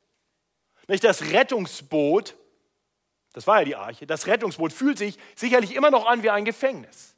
Nicht 0.88 1.04
das 1.04 1.22
Rettungsboot, 1.22 2.38
das 3.34 3.46
war 3.46 3.60
ja 3.60 3.66
die 3.66 3.76
Arche, 3.76 4.08
das 4.08 4.26
Rettungsboot 4.26 4.72
fühlt 4.72 4.98
sich 4.98 5.18
sicherlich 5.36 5.76
immer 5.76 5.92
noch 5.92 6.06
an 6.06 6.24
wie 6.24 6.30
ein 6.30 6.46
Gefängnis. 6.46 7.14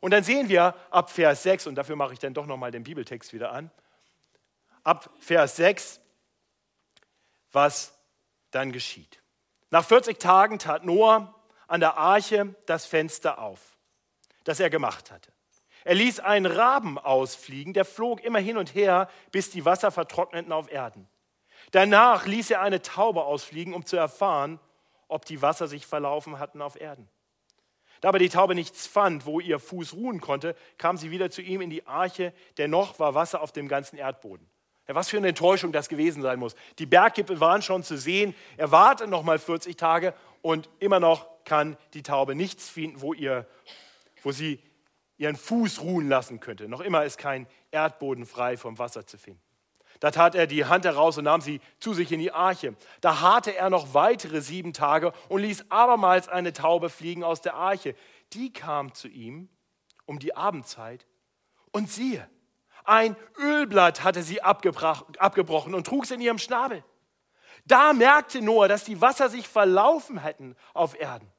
Und 0.00 0.12
dann 0.12 0.22
sehen 0.22 0.48
wir 0.48 0.76
ab 0.90 1.10
Vers 1.10 1.42
6, 1.42 1.66
und 1.66 1.74
dafür 1.74 1.96
mache 1.96 2.12
ich 2.12 2.20
dann 2.20 2.34
doch 2.34 2.46
nochmal 2.46 2.70
den 2.70 2.84
Bibeltext 2.84 3.32
wieder 3.32 3.50
an, 3.50 3.72
ab 4.84 5.10
Vers 5.18 5.56
6, 5.56 6.00
was 7.50 7.98
dann 8.52 8.70
geschieht. 8.70 9.20
Nach 9.70 9.84
40 9.84 10.20
Tagen 10.20 10.60
tat 10.60 10.84
Noah 10.84 11.34
an 11.66 11.80
der 11.80 11.96
Arche 11.96 12.54
das 12.66 12.86
Fenster 12.86 13.40
auf 13.40 13.71
das 14.44 14.60
er 14.60 14.70
gemacht 14.70 15.10
hatte. 15.10 15.32
Er 15.84 15.94
ließ 15.94 16.20
einen 16.20 16.46
Raben 16.46 16.98
ausfliegen, 16.98 17.72
der 17.72 17.84
flog 17.84 18.22
immer 18.22 18.38
hin 18.38 18.56
und 18.56 18.74
her, 18.74 19.08
bis 19.32 19.50
die 19.50 19.64
Wasser 19.64 19.90
vertrockneten 19.90 20.52
auf 20.52 20.70
Erden. 20.70 21.08
Danach 21.72 22.26
ließ 22.26 22.50
er 22.50 22.60
eine 22.60 22.82
Taube 22.82 23.24
ausfliegen, 23.24 23.74
um 23.74 23.84
zu 23.84 23.96
erfahren, 23.96 24.60
ob 25.08 25.24
die 25.24 25.42
Wasser 25.42 25.68
sich 25.68 25.86
verlaufen 25.86 26.38
hatten 26.38 26.62
auf 26.62 26.80
Erden. 26.80 27.08
Da 28.00 28.08
aber 28.08 28.18
die 28.18 28.28
Taube 28.28 28.54
nichts 28.54 28.86
fand, 28.86 29.26
wo 29.26 29.38
ihr 29.38 29.60
Fuß 29.60 29.94
ruhen 29.94 30.20
konnte, 30.20 30.56
kam 30.76 30.96
sie 30.96 31.10
wieder 31.10 31.30
zu 31.30 31.40
ihm 31.40 31.60
in 31.60 31.70
die 31.70 31.86
Arche, 31.86 32.32
dennoch 32.58 32.98
war 32.98 33.14
Wasser 33.14 33.40
auf 33.40 33.52
dem 33.52 33.68
ganzen 33.68 33.96
Erdboden. 33.96 34.48
Was 34.88 35.08
für 35.08 35.16
eine 35.16 35.28
Enttäuschung 35.28 35.72
das 35.72 35.88
gewesen 35.88 36.22
sein 36.22 36.38
muss. 36.38 36.54
Die 36.78 36.86
Bergkippe 36.86 37.40
waren 37.40 37.62
schon 37.62 37.82
zu 37.82 37.96
sehen. 37.96 38.34
Er 38.56 38.72
wartet 38.72 39.08
noch 39.08 39.22
mal 39.22 39.38
40 39.38 39.76
Tage 39.76 40.12
und 40.42 40.68
immer 40.80 41.00
noch 41.00 41.26
kann 41.44 41.76
die 41.94 42.02
Taube 42.02 42.34
nichts 42.34 42.68
finden, 42.68 43.00
wo 43.00 43.14
ihr 43.14 43.46
wo 44.22 44.32
sie 44.32 44.62
ihren 45.16 45.36
Fuß 45.36 45.82
ruhen 45.82 46.08
lassen 46.08 46.40
könnte. 46.40 46.68
Noch 46.68 46.80
immer 46.80 47.04
ist 47.04 47.18
kein 47.18 47.46
Erdboden 47.70 48.26
frei 48.26 48.56
vom 48.56 48.78
Wasser 48.78 49.06
zu 49.06 49.18
finden. 49.18 49.40
Da 50.00 50.10
tat 50.10 50.34
er 50.34 50.46
die 50.46 50.64
Hand 50.64 50.84
heraus 50.84 51.18
und 51.18 51.24
nahm 51.24 51.40
sie 51.40 51.60
zu 51.78 51.94
sich 51.94 52.10
in 52.10 52.18
die 52.18 52.32
Arche. 52.32 52.74
Da 53.00 53.20
harrte 53.20 53.54
er 53.54 53.70
noch 53.70 53.94
weitere 53.94 54.40
sieben 54.40 54.72
Tage 54.72 55.12
und 55.28 55.42
ließ 55.42 55.66
abermals 55.70 56.28
eine 56.28 56.52
Taube 56.52 56.90
fliegen 56.90 57.22
aus 57.22 57.40
der 57.40 57.54
Arche. 57.54 57.94
Die 58.32 58.52
kam 58.52 58.94
zu 58.94 59.06
ihm 59.06 59.48
um 60.06 60.18
die 60.18 60.34
Abendzeit 60.34 61.06
und 61.70 61.90
siehe, 61.90 62.28
ein 62.84 63.14
Ölblatt 63.38 64.02
hatte 64.02 64.22
sie 64.22 64.42
abgebrochen 64.42 65.74
und 65.74 65.86
trug 65.86 66.04
es 66.04 66.10
in 66.10 66.20
ihrem 66.20 66.38
Schnabel. 66.38 66.84
Da 67.64 67.92
merkte 67.92 68.42
Noah, 68.42 68.66
dass 68.66 68.84
die 68.84 69.00
Wasser 69.00 69.28
sich 69.28 69.46
verlaufen 69.46 70.18
hätten 70.18 70.56
auf 70.74 70.98
Erden. 70.98 71.30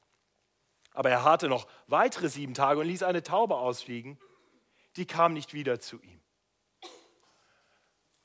Aber 0.93 1.09
er 1.09 1.23
harrte 1.23 1.49
noch 1.49 1.67
weitere 1.87 2.29
sieben 2.29 2.53
Tage 2.53 2.79
und 2.79 2.87
ließ 2.87 3.03
eine 3.03 3.23
Taube 3.23 3.55
ausfliegen. 3.57 4.19
Die 4.95 5.05
kam 5.05 5.33
nicht 5.33 5.53
wieder 5.53 5.79
zu 5.79 6.01
ihm. 6.01 6.21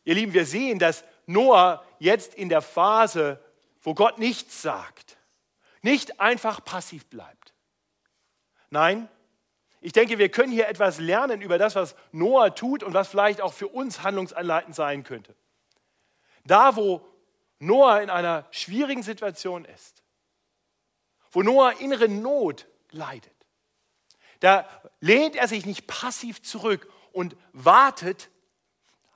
Ihr 0.04 0.14
Lieben, 0.14 0.32
wir 0.32 0.46
sehen, 0.46 0.78
dass 0.78 1.04
Noah 1.26 1.84
jetzt 1.98 2.34
in 2.34 2.48
der 2.48 2.62
Phase, 2.62 3.42
wo 3.82 3.94
Gott 3.94 4.18
nichts 4.18 4.62
sagt, 4.62 5.18
nicht 5.82 6.20
einfach 6.20 6.64
passiv 6.64 7.06
bleibt. 7.06 7.54
Nein, 8.70 9.08
ich 9.80 9.92
denke, 9.92 10.18
wir 10.18 10.28
können 10.30 10.52
hier 10.52 10.68
etwas 10.68 10.98
lernen 10.98 11.40
über 11.40 11.58
das, 11.58 11.74
was 11.74 11.94
Noah 12.12 12.54
tut 12.54 12.82
und 12.82 12.94
was 12.94 13.08
vielleicht 13.08 13.40
auch 13.40 13.52
für 13.52 13.68
uns 13.68 14.02
handlungsanleitend 14.02 14.74
sein 14.74 15.04
könnte. 15.04 15.34
Da, 16.44 16.76
wo 16.76 17.06
Noah 17.58 18.00
in 18.00 18.10
einer 18.10 18.46
schwierigen 18.50 19.02
Situation 19.02 19.64
ist, 19.64 20.02
wo 21.38 21.42
Noah 21.44 21.78
innere 21.78 22.08
Not 22.08 22.66
leidet. 22.90 23.32
Da 24.40 24.68
lehnt 24.98 25.36
er 25.36 25.46
sich 25.46 25.66
nicht 25.66 25.86
passiv 25.86 26.42
zurück 26.42 26.90
und 27.12 27.36
wartet 27.52 28.28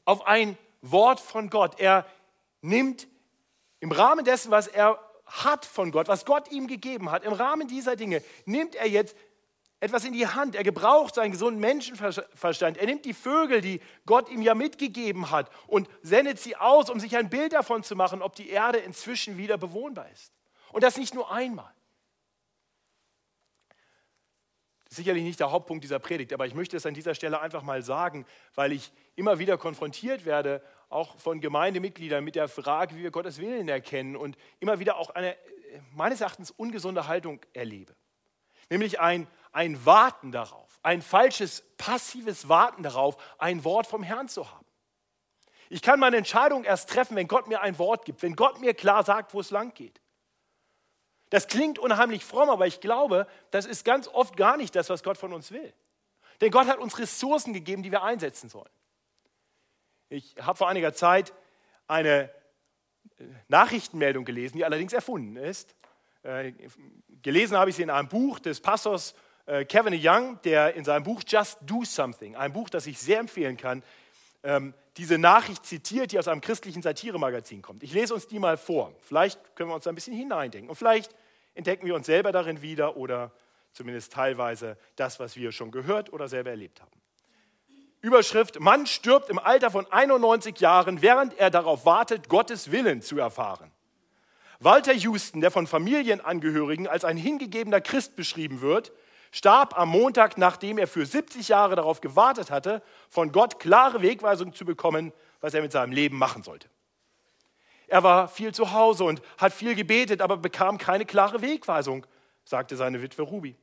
auf 0.04 0.24
ein 0.24 0.56
Wort 0.82 1.18
von 1.18 1.50
Gott. 1.50 1.80
Er 1.80 2.06
nimmt 2.60 3.08
im 3.80 3.90
Rahmen 3.90 4.24
dessen, 4.24 4.52
was 4.52 4.68
er 4.68 5.00
hat 5.26 5.64
von 5.64 5.90
Gott, 5.90 6.06
was 6.06 6.24
Gott 6.24 6.48
ihm 6.52 6.68
gegeben 6.68 7.10
hat, 7.10 7.24
im 7.24 7.32
Rahmen 7.32 7.66
dieser 7.66 7.96
Dinge, 7.96 8.22
nimmt 8.44 8.76
er 8.76 8.86
jetzt 8.86 9.16
etwas 9.80 10.04
in 10.04 10.12
die 10.12 10.28
Hand. 10.28 10.54
Er 10.54 10.62
gebraucht 10.62 11.16
seinen 11.16 11.32
gesunden 11.32 11.60
Menschenverstand. 11.60 12.76
Er 12.76 12.86
nimmt 12.86 13.04
die 13.04 13.14
Vögel, 13.14 13.62
die 13.62 13.80
Gott 14.06 14.30
ihm 14.30 14.42
ja 14.42 14.54
mitgegeben 14.54 15.32
hat, 15.32 15.50
und 15.66 15.88
sendet 16.02 16.38
sie 16.38 16.54
aus, 16.54 16.88
um 16.88 17.00
sich 17.00 17.16
ein 17.16 17.30
Bild 17.30 17.52
davon 17.52 17.82
zu 17.82 17.96
machen, 17.96 18.22
ob 18.22 18.36
die 18.36 18.48
Erde 18.48 18.78
inzwischen 18.78 19.38
wieder 19.38 19.58
bewohnbar 19.58 20.08
ist. 20.12 20.32
Und 20.70 20.84
das 20.84 20.96
nicht 20.96 21.14
nur 21.14 21.32
einmal. 21.32 21.74
Sicherlich 24.96 25.24
nicht 25.24 25.40
der 25.40 25.50
Hauptpunkt 25.50 25.84
dieser 25.84 25.98
Predigt, 25.98 26.32
aber 26.32 26.46
ich 26.46 26.54
möchte 26.54 26.76
es 26.76 26.86
an 26.86 26.94
dieser 26.94 27.14
Stelle 27.14 27.40
einfach 27.40 27.62
mal 27.62 27.82
sagen, 27.82 28.26
weil 28.54 28.72
ich 28.72 28.92
immer 29.16 29.38
wieder 29.38 29.58
konfrontiert 29.58 30.24
werde, 30.24 30.62
auch 30.88 31.16
von 31.18 31.40
Gemeindemitgliedern 31.40 32.22
mit 32.22 32.34
der 32.34 32.48
Frage, 32.48 32.96
wie 32.96 33.02
wir 33.02 33.10
Gottes 33.10 33.38
Willen 33.38 33.68
erkennen 33.68 34.16
und 34.16 34.36
immer 34.60 34.78
wieder 34.78 34.96
auch 34.96 35.10
eine 35.10 35.36
meines 35.94 36.20
Erachtens 36.20 36.50
ungesunde 36.50 37.06
Haltung 37.06 37.40
erlebe. 37.54 37.94
Nämlich 38.68 39.00
ein, 39.00 39.26
ein 39.52 39.84
Warten 39.86 40.32
darauf, 40.32 40.78
ein 40.82 41.00
falsches, 41.00 41.64
passives 41.78 42.48
Warten 42.48 42.82
darauf, 42.82 43.16
ein 43.38 43.64
Wort 43.64 43.86
vom 43.86 44.02
Herrn 44.02 44.28
zu 44.28 44.50
haben. 44.50 44.66
Ich 45.70 45.80
kann 45.80 45.98
meine 45.98 46.18
Entscheidung 46.18 46.64
erst 46.64 46.90
treffen, 46.90 47.16
wenn 47.16 47.26
Gott 47.26 47.48
mir 47.48 47.62
ein 47.62 47.78
Wort 47.78 48.04
gibt, 48.04 48.22
wenn 48.22 48.36
Gott 48.36 48.60
mir 48.60 48.74
klar 48.74 49.04
sagt, 49.04 49.32
wo 49.32 49.40
es 49.40 49.50
lang 49.50 49.72
geht. 49.72 50.01
Das 51.32 51.46
klingt 51.46 51.78
unheimlich 51.78 52.26
fromm, 52.26 52.50
aber 52.50 52.66
ich 52.66 52.80
glaube, 52.80 53.26
das 53.50 53.64
ist 53.64 53.86
ganz 53.86 54.06
oft 54.06 54.36
gar 54.36 54.58
nicht 54.58 54.76
das, 54.76 54.90
was 54.90 55.02
Gott 55.02 55.16
von 55.16 55.32
uns 55.32 55.50
will. 55.50 55.72
Denn 56.42 56.50
Gott 56.50 56.66
hat 56.66 56.76
uns 56.76 56.98
Ressourcen 56.98 57.54
gegeben, 57.54 57.82
die 57.82 57.90
wir 57.90 58.02
einsetzen 58.02 58.50
sollen. 58.50 58.68
Ich 60.10 60.36
habe 60.38 60.58
vor 60.58 60.68
einiger 60.68 60.92
Zeit 60.92 61.32
eine 61.86 62.28
äh, 63.18 63.24
Nachrichtenmeldung 63.48 64.26
gelesen, 64.26 64.58
die 64.58 64.64
allerdings 64.66 64.92
erfunden 64.92 65.36
ist. 65.36 65.74
Äh, 66.22 66.52
gelesen 67.22 67.56
habe 67.56 67.70
ich 67.70 67.76
sie 67.76 67.82
in 67.82 67.88
einem 67.88 68.08
Buch 68.08 68.38
des 68.38 68.60
Pastors 68.60 69.14
äh, 69.46 69.64
Kevin 69.64 69.98
Young, 69.98 70.38
der 70.42 70.74
in 70.74 70.84
seinem 70.84 71.04
Buch 71.04 71.22
Just 71.26 71.60
Do 71.62 71.82
Something, 71.82 72.36
ein 72.36 72.52
Buch, 72.52 72.68
das 72.68 72.86
ich 72.86 72.98
sehr 72.98 73.20
empfehlen 73.20 73.56
kann, 73.56 73.82
ähm, 74.42 74.74
diese 74.98 75.16
Nachricht 75.16 75.64
zitiert, 75.64 76.12
die 76.12 76.18
aus 76.18 76.28
einem 76.28 76.42
christlichen 76.42 76.82
Satiremagazin 76.82 77.62
kommt. 77.62 77.82
Ich 77.82 77.94
lese 77.94 78.12
uns 78.12 78.26
die 78.26 78.38
mal 78.38 78.58
vor. 78.58 78.92
Vielleicht 79.00 79.56
können 79.56 79.70
wir 79.70 79.74
uns 79.74 79.84
da 79.84 79.90
ein 79.90 79.94
bisschen 79.94 80.14
hineindenken. 80.14 80.68
Und 80.68 80.76
vielleicht 80.76 81.14
entdecken 81.54 81.86
wir 81.86 81.94
uns 81.94 82.06
selber 82.06 82.32
darin 82.32 82.62
wieder 82.62 82.96
oder 82.96 83.32
zumindest 83.72 84.12
teilweise 84.12 84.76
das, 84.96 85.20
was 85.20 85.36
wir 85.36 85.52
schon 85.52 85.70
gehört 85.70 86.12
oder 86.12 86.28
selber 86.28 86.50
erlebt 86.50 86.80
haben. 86.80 86.90
Überschrift, 88.00 88.58
Mann 88.58 88.86
stirbt 88.86 89.30
im 89.30 89.38
Alter 89.38 89.70
von 89.70 89.90
91 89.90 90.58
Jahren, 90.58 91.02
während 91.02 91.38
er 91.38 91.50
darauf 91.50 91.86
wartet, 91.86 92.28
Gottes 92.28 92.72
Willen 92.72 93.00
zu 93.00 93.18
erfahren. 93.18 93.70
Walter 94.58 94.92
Houston, 94.92 95.40
der 95.40 95.50
von 95.50 95.66
Familienangehörigen 95.66 96.88
als 96.88 97.04
ein 97.04 97.16
hingegebener 97.16 97.80
Christ 97.80 98.16
beschrieben 98.16 98.60
wird, 98.60 98.92
starb 99.30 99.78
am 99.78 99.88
Montag, 99.88 100.36
nachdem 100.36 100.78
er 100.78 100.86
für 100.86 101.06
70 101.06 101.48
Jahre 101.48 101.76
darauf 101.76 102.00
gewartet 102.00 102.50
hatte, 102.50 102.82
von 103.08 103.32
Gott 103.32 103.60
klare 103.60 104.02
Wegweisung 104.02 104.52
zu 104.52 104.64
bekommen, 104.64 105.12
was 105.40 105.54
er 105.54 105.62
mit 105.62 105.72
seinem 105.72 105.92
Leben 105.92 106.18
machen 106.18 106.42
sollte. 106.42 106.68
Er 107.92 108.02
war 108.02 108.26
viel 108.26 108.54
zu 108.54 108.72
Hause 108.72 109.04
und 109.04 109.20
hat 109.36 109.52
viel 109.52 109.74
gebetet, 109.74 110.22
aber 110.22 110.38
bekam 110.38 110.78
keine 110.78 111.04
klare 111.04 111.42
Wegweisung, 111.42 112.06
sagte 112.42 112.74
seine 112.74 113.02
Witwe 113.02 113.20
Ruby. 113.20 113.54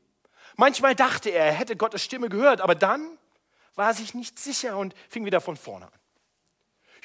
Manchmal 0.56 0.94
dachte 0.94 1.32
er, 1.32 1.46
er 1.48 1.54
hätte 1.54 1.76
Gottes 1.76 2.04
Stimme 2.04 2.30
gehört, 2.30 2.62
aber 2.62 2.76
dann 2.76 3.18
war 3.74 3.88
er 3.88 3.94
sich 3.96 4.14
nicht 4.14 4.38
sicher 4.38 4.78
und 4.78 4.94
fing 5.10 5.26
wieder 5.26 5.42
von 5.42 5.58
vorne 5.58 5.88
an. 5.88 6.00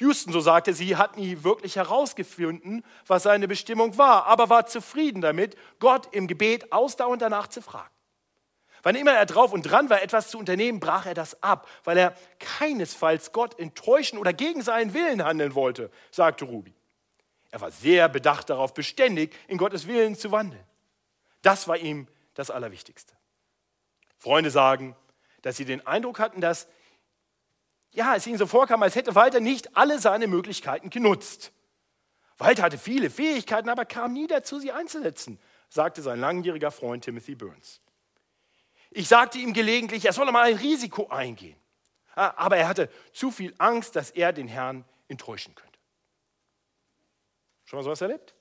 Houston, 0.01 0.33
so 0.33 0.39
sagte 0.39 0.75
sie, 0.75 0.97
hat 0.97 1.17
nie 1.17 1.43
wirklich 1.43 1.77
herausgefunden, 1.77 2.85
was 3.07 3.23
seine 3.23 3.47
Bestimmung 3.47 3.97
war, 3.97 4.27
aber 4.27 4.51
war 4.51 4.67
zufrieden 4.67 5.21
damit, 5.21 5.55
Gott 5.79 6.09
im 6.13 6.27
Gebet 6.27 6.71
ausdauernd 6.71 7.23
danach 7.23 7.47
zu 7.47 7.63
fragen. 7.63 7.89
Wann 8.83 8.93
immer 8.93 9.13
er 9.13 9.25
drauf 9.25 9.51
und 9.51 9.63
dran 9.63 9.89
war, 9.89 10.03
etwas 10.03 10.29
zu 10.29 10.37
unternehmen, 10.37 10.79
brach 10.79 11.07
er 11.07 11.15
das 11.15 11.41
ab, 11.41 11.67
weil 11.85 11.97
er 11.97 12.13
keinesfalls 12.37 13.31
Gott 13.31 13.57
enttäuschen 13.57 14.19
oder 14.19 14.31
gegen 14.31 14.61
seinen 14.61 14.93
Willen 14.93 15.25
handeln 15.25 15.55
wollte, 15.55 15.89
sagte 16.11 16.45
Ruby. 16.45 16.75
Er 17.55 17.61
war 17.61 17.71
sehr 17.71 18.09
bedacht 18.09 18.49
darauf, 18.49 18.73
beständig 18.73 19.33
in 19.47 19.57
Gottes 19.57 19.87
Willen 19.87 20.17
zu 20.17 20.29
wandeln. 20.29 20.61
Das 21.41 21.69
war 21.69 21.77
ihm 21.77 22.05
das 22.33 22.51
Allerwichtigste. 22.51 23.13
Freunde 24.17 24.51
sagen, 24.51 24.93
dass 25.41 25.55
sie 25.55 25.63
den 25.63 25.87
Eindruck 25.87 26.19
hatten, 26.19 26.41
dass 26.41 26.67
ja, 27.91 28.13
es 28.13 28.27
ihnen 28.27 28.37
so 28.37 28.45
vorkam, 28.45 28.83
als 28.83 28.95
hätte 28.95 29.15
Walter 29.15 29.39
nicht 29.39 29.77
alle 29.77 29.99
seine 29.99 30.27
Möglichkeiten 30.27 30.89
genutzt. 30.89 31.53
Walter 32.37 32.61
hatte 32.61 32.77
viele 32.77 33.09
Fähigkeiten, 33.09 33.69
aber 33.69 33.85
kam 33.85 34.11
nie 34.11 34.27
dazu, 34.27 34.59
sie 34.59 34.73
einzusetzen, 34.73 35.39
sagte 35.69 36.01
sein 36.01 36.19
langjähriger 36.19 36.71
Freund 36.71 37.05
Timothy 37.05 37.35
Burns. 37.35 37.79
Ich 38.91 39.07
sagte 39.07 39.37
ihm 39.37 39.53
gelegentlich, 39.53 40.03
er 40.03 40.11
solle 40.11 40.33
mal 40.33 40.43
ein 40.43 40.57
Risiko 40.57 41.07
eingehen. 41.07 41.55
Ah, 42.15 42.33
aber 42.35 42.57
er 42.57 42.67
hatte 42.67 42.89
zu 43.13 43.31
viel 43.31 43.55
Angst, 43.59 43.95
dass 43.95 44.11
er 44.11 44.33
den 44.33 44.49
Herrn 44.49 44.83
enttäuschen 45.07 45.55
könnte. 45.55 45.74
Schon 47.65 47.77
mal 47.77 47.83
sowas 47.83 48.01
erlebt? 48.01 48.35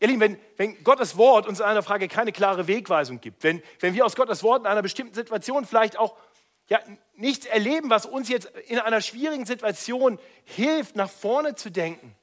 Ihr 0.00 0.08
Lieben, 0.08 0.20
wenn, 0.20 0.38
wenn 0.56 0.84
Gottes 0.84 1.16
Wort 1.16 1.48
uns 1.48 1.58
in 1.58 1.66
einer 1.66 1.82
Frage 1.82 2.06
keine 2.06 2.30
klare 2.30 2.68
Wegweisung 2.68 3.20
gibt, 3.20 3.42
wenn, 3.42 3.62
wenn 3.80 3.94
wir 3.94 4.06
aus 4.06 4.14
Gottes 4.14 4.42
Wort 4.42 4.60
in 4.60 4.66
einer 4.66 4.82
bestimmten 4.82 5.14
Situation 5.14 5.64
vielleicht 5.64 5.98
auch 5.98 6.16
ja, 6.68 6.80
nichts 7.14 7.46
erleben, 7.46 7.90
was 7.90 8.06
uns 8.06 8.28
jetzt 8.28 8.46
in 8.68 8.78
einer 8.78 9.00
schwierigen 9.00 9.46
Situation 9.46 10.18
hilft, 10.44 10.94
nach 10.94 11.10
vorne 11.10 11.56
zu 11.56 11.70
denken, 11.70 12.14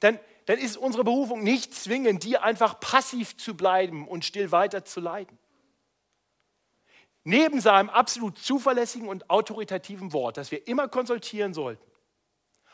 dann, 0.00 0.18
dann 0.46 0.58
ist 0.58 0.76
unsere 0.76 1.04
Berufung 1.04 1.44
nicht 1.44 1.72
zwingend, 1.74 2.24
die 2.24 2.38
einfach 2.38 2.80
passiv 2.80 3.36
zu 3.36 3.56
bleiben 3.56 4.08
und 4.08 4.24
still 4.24 4.50
weiter 4.50 4.84
zu 4.84 5.00
leiden. 5.00 5.38
Neben 7.22 7.60
seinem 7.60 7.90
absolut 7.90 8.38
zuverlässigen 8.38 9.06
und 9.06 9.28
autoritativen 9.28 10.12
Wort, 10.14 10.38
das 10.38 10.50
wir 10.50 10.66
immer 10.66 10.88
konsultieren 10.88 11.52
sollten, 11.52 11.84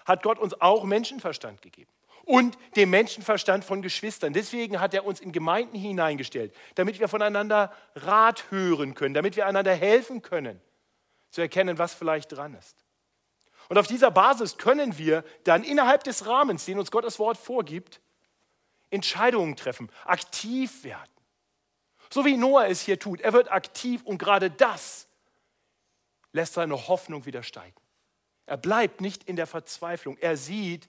hat 0.07 0.23
Gott 0.23 0.39
uns 0.39 0.59
auch 0.61 0.85
Menschenverstand 0.85 1.61
gegeben 1.61 1.94
und 2.25 2.57
den 2.77 2.91
Menschenverstand 2.91 3.65
von 3.65 3.83
Geschwistern. 3.83 4.33
Deswegen 4.33 4.81
hat 4.81 4.95
er 4.95 5.05
uns 5.05 5.21
in 5.21 5.33
Gemeinden 5.33 5.77
hineingestellt, 5.77 6.55
damit 6.75 6.99
wir 7.01 7.09
voneinander 7.09 7.73
Rat 7.95 8.51
hören 8.51 8.95
können, 8.95 9.15
damit 9.15 9.37
wir 9.37 9.47
einander 9.47 9.75
helfen 9.75 10.23
können, 10.23 10.61
zu 11.31 11.41
erkennen, 11.41 11.79
was 11.79 11.95
vielleicht 11.95 12.33
dran 12.33 12.55
ist. 12.55 12.77
Und 13.69 13.79
auf 13.79 13.87
dieser 13.87 14.11
Basis 14.11 14.59
können 14.59 14.99
wir 14.99 15.25
dann 15.45 15.65
innerhalb 15.65 16.05
des 16.05 16.27
Rahmens, 16.27 16.65
den 16.65 16.79
uns 16.79 16.91
Gottes 16.91 17.19
Wort 17.19 17.37
vorgibt, 17.37 18.01
Entscheidungen 18.91 19.57
treffen, 19.57 19.91
aktiv 20.05 20.85
werden. 20.85 21.11
So 22.11 22.25
wie 22.25 22.37
Noah 22.37 22.69
es 22.69 22.81
hier 22.81 22.99
tut. 22.99 23.21
Er 23.21 23.33
wird 23.33 23.51
aktiv 23.51 24.03
und 24.05 24.19
gerade 24.19 24.51
das 24.51 25.09
lässt 26.33 26.55
seine 26.55 26.89
Hoffnung 26.89 27.27
wieder 27.27 27.43
steigen. 27.43 27.75
Er 28.47 28.57
bleibt 28.57 29.01
nicht 29.01 29.25
in 29.25 29.37
der 29.37 29.47
Verzweiflung. 29.47 30.19
Er 30.19 30.37
sieht 30.37 30.89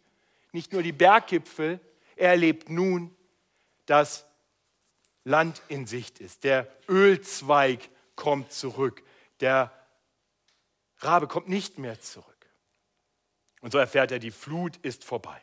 nicht 0.55 0.73
nur 0.73 0.81
die 0.81 0.93
Berggipfel, 0.93 1.79
er 2.15 2.29
erlebt 2.29 2.69
nun, 2.69 3.15
dass 3.85 4.25
Land 5.25 5.61
in 5.67 5.85
Sicht 5.85 6.19
ist. 6.19 6.43
Der 6.45 6.67
Ölzweig 6.87 7.89
kommt 8.15 8.51
zurück. 8.51 9.03
Der 9.41 9.71
Rabe 10.99 11.27
kommt 11.27 11.49
nicht 11.49 11.77
mehr 11.77 11.99
zurück. 11.99 12.49
Und 13.59 13.71
so 13.71 13.77
erfährt 13.77 14.11
er, 14.11 14.19
die 14.19 14.31
Flut 14.31 14.77
ist 14.77 15.03
vorbei. 15.03 15.41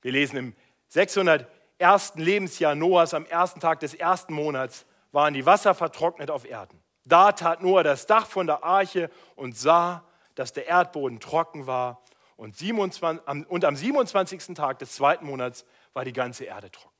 Wir 0.00 0.12
lesen 0.12 0.36
im 0.36 0.56
601. 0.88 2.14
Lebensjahr 2.16 2.74
Noahs, 2.74 3.14
am 3.14 3.24
ersten 3.24 3.60
Tag 3.60 3.80
des 3.80 3.94
ersten 3.94 4.34
Monats, 4.34 4.84
waren 5.12 5.32
die 5.32 5.46
Wasser 5.46 5.74
vertrocknet 5.74 6.30
auf 6.30 6.44
Erden. 6.44 6.82
Da 7.04 7.32
tat 7.32 7.62
Noah 7.62 7.84
das 7.84 8.06
Dach 8.06 8.26
von 8.26 8.46
der 8.46 8.64
Arche 8.64 9.10
und 9.36 9.56
sah, 9.56 10.04
dass 10.34 10.52
der 10.52 10.66
Erdboden 10.66 11.20
trocken 11.20 11.66
war. 11.66 12.02
Und, 12.38 12.56
27, 12.56 13.26
und 13.48 13.64
am 13.64 13.74
27. 13.74 14.54
Tag 14.54 14.78
des 14.78 14.92
zweiten 14.92 15.26
Monats 15.26 15.64
war 15.92 16.04
die 16.04 16.12
ganze 16.12 16.44
Erde 16.44 16.70
trocken. 16.70 16.94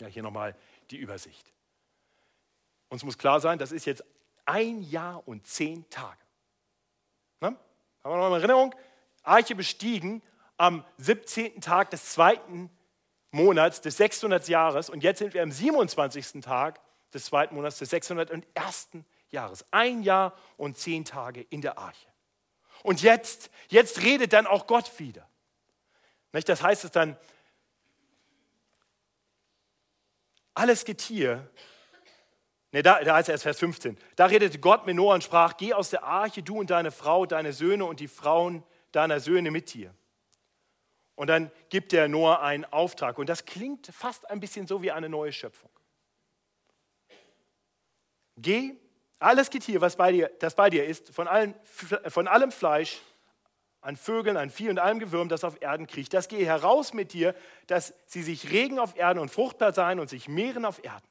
Ja, 0.00 0.06
hier 0.06 0.22
nochmal 0.22 0.56
die 0.90 0.96
Übersicht. 0.96 1.52
Uns 2.88 3.04
muss 3.04 3.18
klar 3.18 3.40
sein, 3.40 3.58
das 3.58 3.72
ist 3.72 3.84
jetzt 3.84 4.02
ein 4.46 4.80
Jahr 4.80 5.28
und 5.28 5.46
zehn 5.46 5.88
Tage. 5.90 6.18
Na? 7.40 7.48
Haben 7.48 7.58
wir 8.04 8.16
noch 8.16 8.26
eine 8.26 8.36
Erinnerung? 8.36 8.74
Arche 9.22 9.54
bestiegen 9.54 10.22
am 10.56 10.82
17. 10.96 11.60
Tag 11.60 11.90
des 11.90 12.12
zweiten 12.12 12.70
Monats 13.32 13.82
des 13.82 13.98
600 13.98 14.48
Jahres 14.48 14.88
und 14.88 15.02
jetzt 15.02 15.18
sind 15.18 15.34
wir 15.34 15.42
am 15.42 15.52
27. 15.52 16.40
Tag 16.40 16.80
des 17.12 17.26
zweiten 17.26 17.54
Monats 17.54 17.78
des 17.78 17.90
601. 17.90 18.88
Jahres. 19.28 19.66
Ein 19.70 20.02
Jahr 20.02 20.34
und 20.56 20.78
zehn 20.78 21.04
Tage 21.04 21.42
in 21.42 21.60
der 21.60 21.76
Arche. 21.76 22.11
Und 22.82 23.02
jetzt, 23.02 23.50
jetzt 23.68 24.02
redet 24.02 24.32
dann 24.32 24.46
auch 24.46 24.66
Gott 24.66 24.98
wieder. 24.98 25.28
Das 26.32 26.62
heißt 26.62 26.84
es 26.84 26.90
dann, 26.90 27.16
alles 30.54 30.84
Getier, 30.84 31.50
ne, 32.72 32.82
da, 32.82 33.02
da 33.02 33.16
heißt 33.16 33.28
es 33.28 33.32
erst 33.32 33.42
Vers 33.44 33.58
15, 33.58 33.98
da 34.16 34.26
redete 34.26 34.58
Gott 34.58 34.86
mit 34.86 34.96
Noah 34.96 35.14
und 35.14 35.24
sprach, 35.24 35.56
geh 35.56 35.72
aus 35.74 35.90
der 35.90 36.04
Arche, 36.04 36.42
du 36.42 36.58
und 36.58 36.70
deine 36.70 36.90
Frau, 36.90 37.26
deine 37.26 37.52
Söhne 37.52 37.84
und 37.84 38.00
die 38.00 38.08
Frauen 38.08 38.62
deiner 38.92 39.20
Söhne 39.20 39.50
mit 39.50 39.72
dir. 39.72 39.94
Und 41.14 41.28
dann 41.28 41.50
gibt 41.68 41.92
der 41.92 42.08
Noah 42.08 42.40
einen 42.40 42.64
Auftrag. 42.64 43.18
Und 43.18 43.28
das 43.28 43.44
klingt 43.44 43.86
fast 43.86 44.28
ein 44.30 44.40
bisschen 44.40 44.66
so 44.66 44.82
wie 44.82 44.90
eine 44.90 45.08
neue 45.08 45.32
Schöpfung. 45.32 45.70
Geh, 48.36 48.74
alles 49.22 49.50
Getier, 49.50 49.80
was 49.80 49.96
bei 49.96 50.12
dir, 50.12 50.30
das 50.40 50.54
bei 50.54 50.70
dir 50.70 50.84
ist, 50.84 51.10
von, 51.10 51.28
allen, 51.28 51.54
von 52.08 52.28
allem 52.28 52.52
Fleisch, 52.52 53.00
an 53.82 53.96
Vögeln, 53.96 54.36
an 54.36 54.48
Vieh 54.48 54.70
und 54.70 54.78
allem 54.78 55.00
Gewürm, 55.00 55.28
das 55.28 55.42
auf 55.42 55.60
Erden 55.60 55.88
kriecht, 55.88 56.14
das 56.14 56.28
gehe 56.28 56.46
heraus 56.46 56.94
mit 56.94 57.12
dir, 57.12 57.34
dass 57.66 57.92
sie 58.06 58.22
sich 58.22 58.50
regen 58.50 58.78
auf 58.78 58.96
Erden 58.96 59.18
und 59.18 59.28
fruchtbar 59.28 59.72
sein 59.72 59.98
und 59.98 60.08
sich 60.08 60.28
mehren 60.28 60.64
auf 60.64 60.82
Erden. 60.84 61.06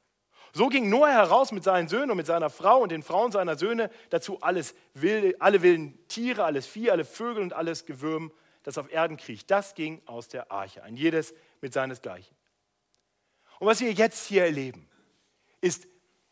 So 0.54 0.68
ging 0.68 0.88
Noah 0.88 1.10
heraus 1.10 1.52
mit 1.52 1.64
seinen 1.64 1.88
Söhnen 1.88 2.10
und 2.10 2.16
mit 2.16 2.26
seiner 2.26 2.50
Frau 2.50 2.80
und 2.80 2.90
den 2.90 3.02
Frauen 3.02 3.30
seiner 3.30 3.56
Söhne, 3.56 3.90
dazu 4.10 4.40
alles 4.40 4.74
wilde, 4.94 5.36
alle 5.40 5.62
wilden 5.62 5.98
Tiere, 6.08 6.44
alles 6.44 6.66
Vieh, 6.66 6.90
alle 6.90 7.04
Vögel 7.04 7.42
und 7.42 7.52
alles 7.52 7.84
Gewürm, 7.86 8.32
das 8.62 8.78
auf 8.78 8.90
Erden 8.90 9.16
kriecht. 9.16 9.50
Das 9.50 9.74
ging 9.74 10.02
aus 10.06 10.28
der 10.28 10.50
Arche, 10.50 10.82
ein 10.82 10.96
jedes 10.96 11.34
mit 11.60 11.72
seinesgleichen. 11.72 12.34
Und 13.58 13.66
was 13.66 13.80
wir 13.80 13.92
jetzt 13.92 14.26
hier 14.26 14.44
erleben, 14.44 14.88
ist 15.60 15.86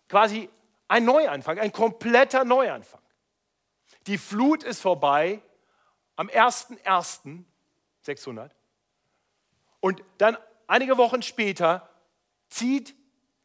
quasi 0.09 0.49
ein 0.91 1.05
Neuanfang, 1.05 1.61
ein 1.61 1.73
kompletter 1.73 2.45
Neuanfang. 2.45 3.01
Die 4.07 4.19
Flut 4.19 4.63
ist 4.65 4.83
vorbei 4.83 5.41
am 6.17 6.29
01.01.600 6.29 8.51
und 9.79 10.03
dann 10.19 10.37
einige 10.67 10.99
Wochen 10.99 11.23
später 11.23 11.89
zieht 12.49 12.97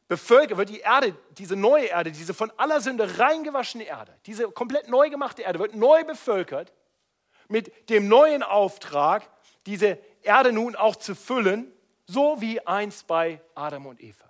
bevölkert 0.07 0.57
wird 0.57 0.69
die 0.69 0.79
Erde, 0.79 1.15
diese 1.31 1.55
neue 1.55 1.85
Erde, 1.85 2.11
diese 2.11 2.33
von 2.33 2.51
aller 2.57 2.81
Sünde 2.81 3.19
reingewaschene 3.19 3.83
Erde, 3.83 4.17
diese 4.25 4.49
komplett 4.51 4.87
neu 4.87 5.09
gemachte 5.09 5.43
Erde 5.43 5.59
wird 5.59 5.75
neu 5.75 6.03
bevölkert 6.03 6.73
mit 7.47 7.89
dem 7.89 8.07
neuen 8.07 8.41
Auftrag, 8.43 9.29
diese 9.65 9.99
Erde 10.23 10.51
nun 10.51 10.75
auch 10.75 10.95
zu 10.95 11.15
füllen, 11.15 11.71
so 12.07 12.41
wie 12.41 12.65
einst 12.65 13.05
bei 13.07 13.41
Adam 13.55 13.87
und 13.87 13.99
Eva. 14.01 14.24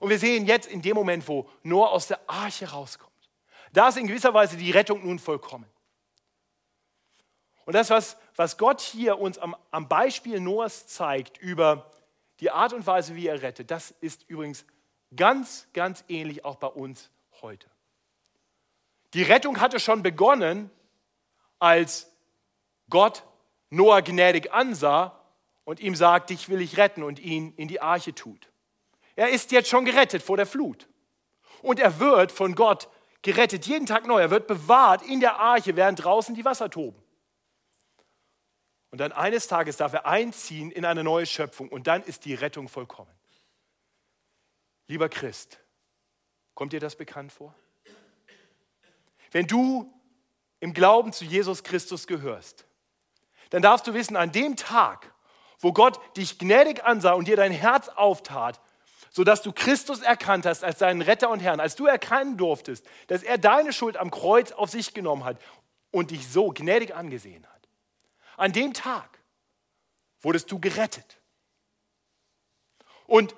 Und 0.00 0.08
wir 0.08 0.18
sehen 0.18 0.46
jetzt 0.46 0.66
in 0.66 0.82
dem 0.82 0.94
Moment, 0.94 1.28
wo 1.28 1.48
Noah 1.62 1.90
aus 1.90 2.08
der 2.08 2.18
Arche 2.26 2.70
rauskommt, 2.70 3.10
da 3.72 3.88
ist 3.88 3.98
in 3.98 4.08
gewisser 4.08 4.34
Weise 4.34 4.56
die 4.56 4.72
Rettung 4.72 5.04
nun 5.04 5.20
vollkommen. 5.20 5.66
Und 7.66 7.74
das, 7.74 7.90
was, 7.90 8.16
was 8.34 8.58
Gott 8.58 8.80
hier 8.80 9.20
uns 9.20 9.38
am, 9.38 9.54
am 9.70 9.86
Beispiel 9.86 10.40
Noahs 10.40 10.88
zeigt 10.88 11.38
über 11.38 11.88
die 12.40 12.50
Art 12.50 12.72
und 12.72 12.86
Weise, 12.86 13.14
wie 13.14 13.28
er 13.28 13.42
rettet, 13.42 13.70
das 13.70 13.92
ist 14.00 14.24
übrigens 14.26 14.64
ganz, 15.14 15.68
ganz 15.74 16.02
ähnlich 16.08 16.44
auch 16.44 16.56
bei 16.56 16.66
uns 16.66 17.10
heute. 17.42 17.68
Die 19.12 19.22
Rettung 19.22 19.60
hatte 19.60 19.78
schon 19.78 20.02
begonnen, 20.02 20.70
als 21.58 22.10
Gott 22.88 23.22
Noah 23.68 24.02
gnädig 24.02 24.52
ansah 24.52 25.20
und 25.64 25.78
ihm 25.78 25.94
sagt, 25.94 26.30
dich 26.30 26.48
will 26.48 26.62
ich 26.62 26.78
retten 26.78 27.02
und 27.02 27.20
ihn 27.20 27.52
in 27.56 27.68
die 27.68 27.82
Arche 27.82 28.14
tut. 28.14 28.49
Er 29.16 29.30
ist 29.30 29.52
jetzt 29.52 29.68
schon 29.68 29.84
gerettet 29.84 30.22
vor 30.22 30.36
der 30.36 30.46
Flut. 30.46 30.88
Und 31.62 31.78
er 31.78 31.98
wird 32.00 32.32
von 32.32 32.54
Gott 32.54 32.88
gerettet, 33.22 33.66
jeden 33.66 33.86
Tag 33.86 34.06
neu. 34.06 34.20
Er 34.20 34.30
wird 34.30 34.46
bewahrt 34.46 35.02
in 35.02 35.20
der 35.20 35.38
Arche, 35.38 35.76
während 35.76 36.02
draußen 36.02 36.34
die 36.34 36.44
Wasser 36.44 36.70
toben. 36.70 37.00
Und 38.90 38.98
dann 38.98 39.12
eines 39.12 39.46
Tages 39.46 39.76
darf 39.76 39.92
er 39.92 40.06
einziehen 40.06 40.70
in 40.70 40.84
eine 40.84 41.04
neue 41.04 41.26
Schöpfung 41.26 41.68
und 41.68 41.86
dann 41.86 42.02
ist 42.02 42.24
die 42.24 42.34
Rettung 42.34 42.68
vollkommen. 42.68 43.12
Lieber 44.88 45.08
Christ, 45.08 45.60
kommt 46.54 46.72
dir 46.72 46.80
das 46.80 46.96
bekannt 46.96 47.32
vor? 47.32 47.54
Wenn 49.30 49.46
du 49.46 49.92
im 50.58 50.74
Glauben 50.74 51.12
zu 51.12 51.24
Jesus 51.24 51.62
Christus 51.62 52.08
gehörst, 52.08 52.66
dann 53.50 53.62
darfst 53.62 53.86
du 53.86 53.94
wissen, 53.94 54.16
an 54.16 54.32
dem 54.32 54.56
Tag, 54.56 55.14
wo 55.60 55.72
Gott 55.72 56.00
dich 56.16 56.38
gnädig 56.38 56.84
ansah 56.84 57.12
und 57.12 57.28
dir 57.28 57.36
dein 57.36 57.52
Herz 57.52 57.88
auftat, 57.88 58.60
sodass 59.10 59.42
du 59.42 59.52
Christus 59.52 60.00
erkannt 60.00 60.46
hast 60.46 60.64
als 60.64 60.78
deinen 60.78 61.02
Retter 61.02 61.30
und 61.30 61.40
Herrn, 61.40 61.60
als 61.60 61.76
du 61.76 61.86
erkennen 61.86 62.36
durftest, 62.36 62.86
dass 63.08 63.22
er 63.22 63.38
deine 63.38 63.72
Schuld 63.72 63.96
am 63.96 64.10
Kreuz 64.10 64.52
auf 64.52 64.70
sich 64.70 64.94
genommen 64.94 65.24
hat 65.24 65.38
und 65.90 66.12
dich 66.12 66.28
so 66.28 66.50
gnädig 66.50 66.94
angesehen 66.94 67.46
hat. 67.46 67.68
An 68.36 68.52
dem 68.52 68.72
Tag 68.72 69.18
wurdest 70.22 70.50
du 70.50 70.60
gerettet. 70.60 71.20
Und 73.06 73.34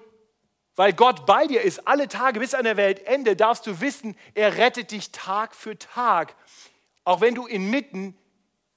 weil 0.74 0.92
Gott 0.92 1.26
bei 1.26 1.46
dir 1.46 1.62
ist, 1.62 1.86
alle 1.86 2.08
Tage 2.08 2.40
bis 2.40 2.54
an 2.54 2.64
der 2.64 2.76
Weltende, 2.76 3.36
darfst 3.36 3.66
du 3.66 3.80
wissen, 3.80 4.16
er 4.34 4.56
rettet 4.56 4.90
dich 4.90 5.10
Tag 5.12 5.54
für 5.54 5.78
Tag, 5.78 6.34
auch 7.04 7.20
wenn 7.20 7.34
du 7.34 7.46
inmitten 7.46 8.16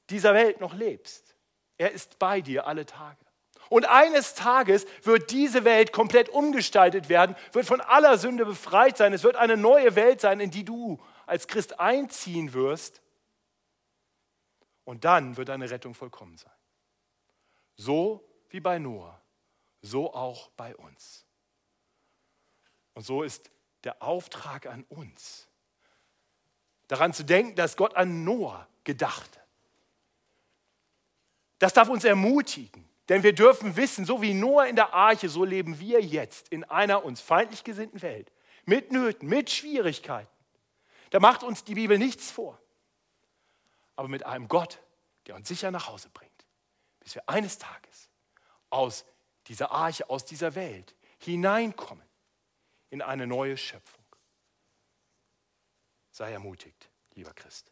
dieser 0.10 0.34
Welt 0.34 0.62
noch 0.62 0.74
lebst. 0.74 1.36
Er 1.78 1.92
ist 1.92 2.20
bei 2.20 2.42
dir 2.42 2.68
alle 2.68 2.86
Tage. 2.86 3.25
Und 3.70 3.86
eines 3.86 4.36
Tages 4.36 4.86
wird 5.04 5.32
diese 5.32 5.64
Welt 5.64 5.92
komplett 5.92 6.30
umgestaltet 6.30 7.10
werden, 7.10 7.36
wird 7.52 7.66
von 7.66 7.82
aller 7.82 8.18
Sünde 8.18 8.46
befreit 8.46 8.98
sein. 8.98 9.14
Es 9.14 9.24
wird 9.24 9.36
eine 9.36 9.58
neue 9.58 9.96
Welt 9.96 10.22
sein, 10.22 10.40
in 10.40 10.52
die 10.52 10.64
du 10.64 11.02
als 11.26 11.48
Christ 11.48 11.80
einziehen 11.80 12.54
wirst. 12.54 13.02
Und 14.84 15.04
dann 15.04 15.36
wird 15.38 15.50
deine 15.50 15.70
Rettung 15.70 15.96
vollkommen 15.96 16.38
sein. 16.38 16.52
So 17.76 18.24
wie 18.50 18.60
bei 18.60 18.80
Noah, 18.80 19.20
so 19.82 20.14
auch 20.14 20.50
bei 20.52 20.76
uns. 20.76 21.26
Und 22.94 23.06
so 23.06 23.24
ist 23.24 23.52
der 23.84 24.02
Auftrag 24.02 24.66
an 24.68 24.84
uns, 24.90 25.48
daran 26.88 27.14
zu 27.14 27.24
denken, 27.24 27.56
dass 27.56 27.76
Gott 27.76 27.96
an 27.96 28.24
Noah 28.24 28.68
gedachte. 28.84 29.40
Das 31.60 31.74
darf 31.74 31.90
uns 31.90 32.04
ermutigen, 32.04 32.88
denn 33.10 33.24
wir 33.24 33.34
dürfen 33.34 33.76
wissen, 33.76 34.06
so 34.06 34.22
wie 34.22 34.34
Noah 34.34 34.68
in 34.68 34.76
der 34.76 34.94
Arche, 34.94 35.30
so 35.30 35.44
leben 35.44 35.80
wir 35.80 36.02
jetzt 36.02 36.50
in 36.50 36.64
einer 36.64 37.06
uns 37.06 37.22
feindlich 37.22 37.64
gesinnten 37.64 38.02
Welt, 38.02 38.32
mit 38.66 38.92
Nöten, 38.92 39.28
mit 39.28 39.50
Schwierigkeiten. 39.50 40.30
Da 41.12 41.20
macht 41.20 41.44
uns 41.44 41.64
die 41.64 41.76
Bibel 41.76 41.98
nichts 41.98 42.32
vor 42.32 42.60
aber 43.96 44.08
mit 44.08 44.26
einem 44.26 44.48
Gott, 44.48 44.82
der 45.28 45.36
uns 45.36 45.48
sicher 45.48 45.72
nach 45.72 45.88
Hause 45.88 46.10
bringt, 46.10 46.46
bis 47.00 47.16
wir 47.16 47.28
eines 47.30 47.58
Tages 47.58 48.10
aus 48.70 49.06
dieser 49.48 49.72
Arche, 49.72 50.10
aus 50.10 50.26
dieser 50.26 50.56
Welt 50.56 50.96
hineinkommen 51.20 52.06
in 52.90 53.02
eine 53.02 53.28
neue 53.28 53.58
Schöpfung. 53.58 54.06
Sei 56.12 56.32
ermutigt, 56.32 56.90
lieber 57.14 57.34
Christ. 57.34 57.72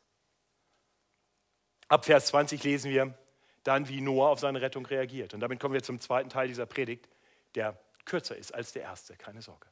Ab 1.87 2.05
Vers 2.05 2.27
20 2.27 2.63
lesen 2.63 2.91
wir 2.91 3.17
dann, 3.63 3.87
wie 3.87 4.01
Noah 4.01 4.29
auf 4.29 4.39
seine 4.39 4.61
Rettung 4.61 4.85
reagiert. 4.85 5.33
Und 5.33 5.39
damit 5.39 5.59
kommen 5.59 5.73
wir 5.73 5.83
zum 5.83 5.99
zweiten 5.99 6.29
Teil 6.29 6.47
dieser 6.47 6.65
Predigt, 6.65 7.07
der 7.55 7.77
kürzer 8.05 8.35
ist 8.35 8.53
als 8.53 8.73
der 8.73 8.83
erste, 8.83 9.15
keine 9.15 9.41
Sorge. 9.41 9.67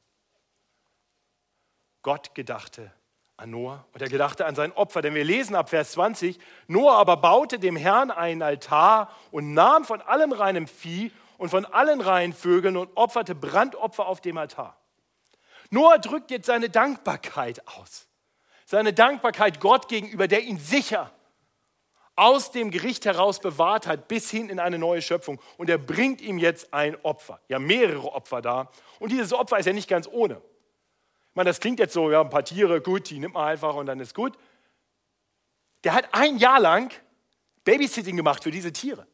Gott 2.01 2.33
gedachte 2.33 2.91
an 3.37 3.51
Noah 3.51 3.85
und 3.93 4.01
er 4.01 4.09
gedachte 4.09 4.45
an 4.45 4.55
sein 4.55 4.71
Opfer. 4.71 5.01
Denn 5.01 5.15
wir 5.15 5.23
lesen 5.23 5.55
ab 5.55 5.69
Vers 5.69 5.93
20, 5.93 6.39
Noah 6.67 6.97
aber 6.97 7.17
baute 7.17 7.59
dem 7.59 7.75
Herrn 7.75 8.11
einen 8.11 8.41
Altar 8.41 9.11
und 9.31 9.53
nahm 9.53 9.83
von 9.83 10.01
allem 10.01 10.31
reinem 10.31 10.67
Vieh 10.67 11.11
und 11.37 11.49
von 11.49 11.65
allen 11.65 12.01
reinen 12.01 12.33
Vögeln 12.33 12.77
und 12.77 12.95
opferte 12.95 13.35
Brandopfer 13.35 14.07
auf 14.07 14.21
dem 14.21 14.37
Altar. 14.37 14.77
Noah 15.69 15.97
drückt 15.97 16.31
jetzt 16.31 16.45
seine 16.45 16.69
Dankbarkeit 16.69 17.67
aus. 17.67 18.07
Seine 18.65 18.93
Dankbarkeit 18.93 19.59
Gott 19.59 19.87
gegenüber, 19.89 20.27
der 20.27 20.43
ihn 20.43 20.57
sicher 20.57 21.11
aus 22.15 22.51
dem 22.51 22.71
Gericht 22.71 23.05
heraus 23.05 23.39
bewahrt 23.39 23.87
hat, 23.87 24.07
bis 24.07 24.29
hin 24.29 24.49
in 24.49 24.59
eine 24.59 24.77
neue 24.77 25.01
Schöpfung. 25.01 25.41
Und 25.57 25.69
er 25.69 25.77
bringt 25.77 26.21
ihm 26.21 26.37
jetzt 26.37 26.73
ein 26.73 26.95
Opfer. 27.03 27.39
Ja, 27.47 27.59
mehrere 27.59 28.13
Opfer 28.13 28.41
da. 28.41 28.69
Und 28.99 29.11
dieses 29.11 29.33
Opfer 29.33 29.57
ist 29.59 29.65
ja 29.65 29.73
nicht 29.73 29.89
ganz 29.89 30.07
ohne. 30.07 30.35
Ich 30.35 31.35
meine, 31.35 31.49
das 31.49 31.59
klingt 31.59 31.79
jetzt 31.79 31.93
so, 31.93 32.11
ja, 32.11 32.21
ein 32.21 32.29
paar 32.29 32.43
Tiere, 32.43 32.81
gut, 32.81 33.09
die 33.09 33.19
nimmt 33.19 33.35
man 33.35 33.47
einfach 33.47 33.75
und 33.75 33.85
dann 33.85 33.99
ist 33.99 34.13
gut. 34.13 34.37
Der 35.83 35.93
hat 35.93 36.09
ein 36.11 36.37
Jahr 36.37 36.59
lang 36.59 36.93
Babysitting 37.63 38.17
gemacht 38.17 38.43
für 38.43 38.51
diese 38.51 38.73
Tiere. 38.73 39.07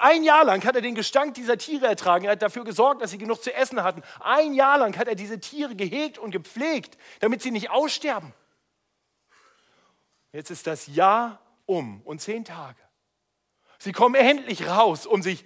Ein 0.00 0.24
Jahr 0.24 0.44
lang 0.44 0.64
hat 0.64 0.74
er 0.76 0.80
den 0.80 0.94
Gestank 0.94 1.34
dieser 1.34 1.58
Tiere 1.58 1.86
ertragen. 1.86 2.24
Er 2.24 2.32
hat 2.32 2.42
dafür 2.42 2.64
gesorgt, 2.64 3.02
dass 3.02 3.10
sie 3.10 3.18
genug 3.18 3.42
zu 3.42 3.54
essen 3.54 3.82
hatten. 3.82 4.02
Ein 4.20 4.54
Jahr 4.54 4.78
lang 4.78 4.96
hat 4.96 5.08
er 5.08 5.14
diese 5.14 5.38
Tiere 5.38 5.76
gehegt 5.76 6.18
und 6.18 6.30
gepflegt, 6.30 6.96
damit 7.20 7.42
sie 7.42 7.50
nicht 7.50 7.70
aussterben. 7.70 8.32
Jetzt 10.32 10.50
ist 10.50 10.66
das 10.66 10.86
Jahr 10.88 11.38
um 11.66 12.02
und 12.02 12.20
zehn 12.20 12.44
Tage. 12.44 12.80
Sie 13.78 13.92
kommen 13.92 14.14
endlich 14.14 14.66
raus, 14.66 15.06
um 15.06 15.22
sich 15.22 15.44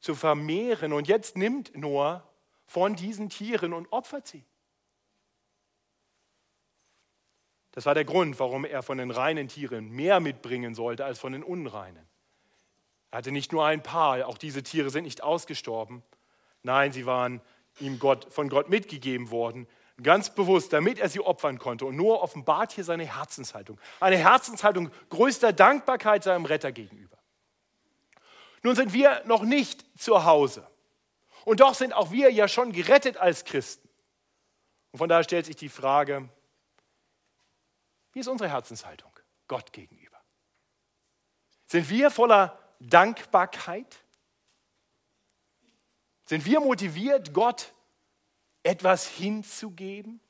zu 0.00 0.14
vermehren. 0.14 0.92
Und 0.92 1.08
jetzt 1.08 1.36
nimmt 1.36 1.76
Noah 1.76 2.28
von 2.66 2.94
diesen 2.94 3.30
Tieren 3.30 3.72
und 3.72 3.90
opfert 3.92 4.26
sie. 4.26 4.44
Das 7.72 7.86
war 7.86 7.94
der 7.94 8.04
Grund, 8.04 8.38
warum 8.38 8.64
er 8.64 8.82
von 8.82 8.98
den 8.98 9.10
reinen 9.10 9.48
Tieren 9.48 9.90
mehr 9.90 10.20
mitbringen 10.20 10.74
sollte 10.74 11.04
als 11.04 11.18
von 11.18 11.32
den 11.32 11.42
unreinen. 11.42 12.06
Er 13.10 13.18
hatte 13.18 13.32
nicht 13.32 13.52
nur 13.52 13.64
ein 13.64 13.82
paar, 13.82 14.28
auch 14.28 14.38
diese 14.38 14.62
Tiere 14.62 14.90
sind 14.90 15.04
nicht 15.04 15.22
ausgestorben. 15.22 16.02
Nein, 16.62 16.92
sie 16.92 17.06
waren 17.06 17.40
ihm 17.80 17.98
Gott, 17.98 18.32
von 18.32 18.48
Gott 18.48 18.68
mitgegeben 18.68 19.30
worden, 19.30 19.66
ganz 20.02 20.34
bewusst, 20.34 20.72
damit 20.72 20.98
er 20.98 21.08
sie 21.08 21.20
opfern 21.20 21.58
konnte. 21.58 21.86
Und 21.86 21.96
nur 21.96 22.22
offenbart 22.22 22.72
hier 22.72 22.84
seine 22.84 23.04
Herzenshaltung. 23.04 23.78
Eine 24.00 24.16
Herzenshaltung 24.16 24.90
größter 25.08 25.52
Dankbarkeit 25.52 26.24
seinem 26.24 26.44
Retter 26.44 26.72
gegenüber. 26.72 27.18
Nun 28.62 28.74
sind 28.74 28.92
wir 28.92 29.22
noch 29.26 29.42
nicht 29.42 29.84
zu 30.00 30.24
Hause. 30.24 30.66
Und 31.44 31.60
doch 31.60 31.74
sind 31.74 31.92
auch 31.92 32.10
wir 32.10 32.32
ja 32.32 32.48
schon 32.48 32.72
gerettet 32.72 33.18
als 33.18 33.44
Christen. 33.44 33.88
Und 34.90 34.98
von 34.98 35.08
daher 35.08 35.24
stellt 35.24 35.46
sich 35.46 35.56
die 35.56 35.68
Frage, 35.68 36.28
wie 38.12 38.20
ist 38.20 38.28
unsere 38.28 38.48
Herzenshaltung 38.50 39.12
Gott 39.48 39.72
gegenüber? 39.72 40.18
Sind 41.66 41.90
wir 41.90 42.10
voller 42.10 42.58
Dankbarkeit? 42.80 43.96
Sind 46.24 46.46
wir 46.46 46.60
motiviert, 46.60 47.34
Gott 47.34 47.74
etwas 48.64 49.06
hinzugeben? 49.06 50.20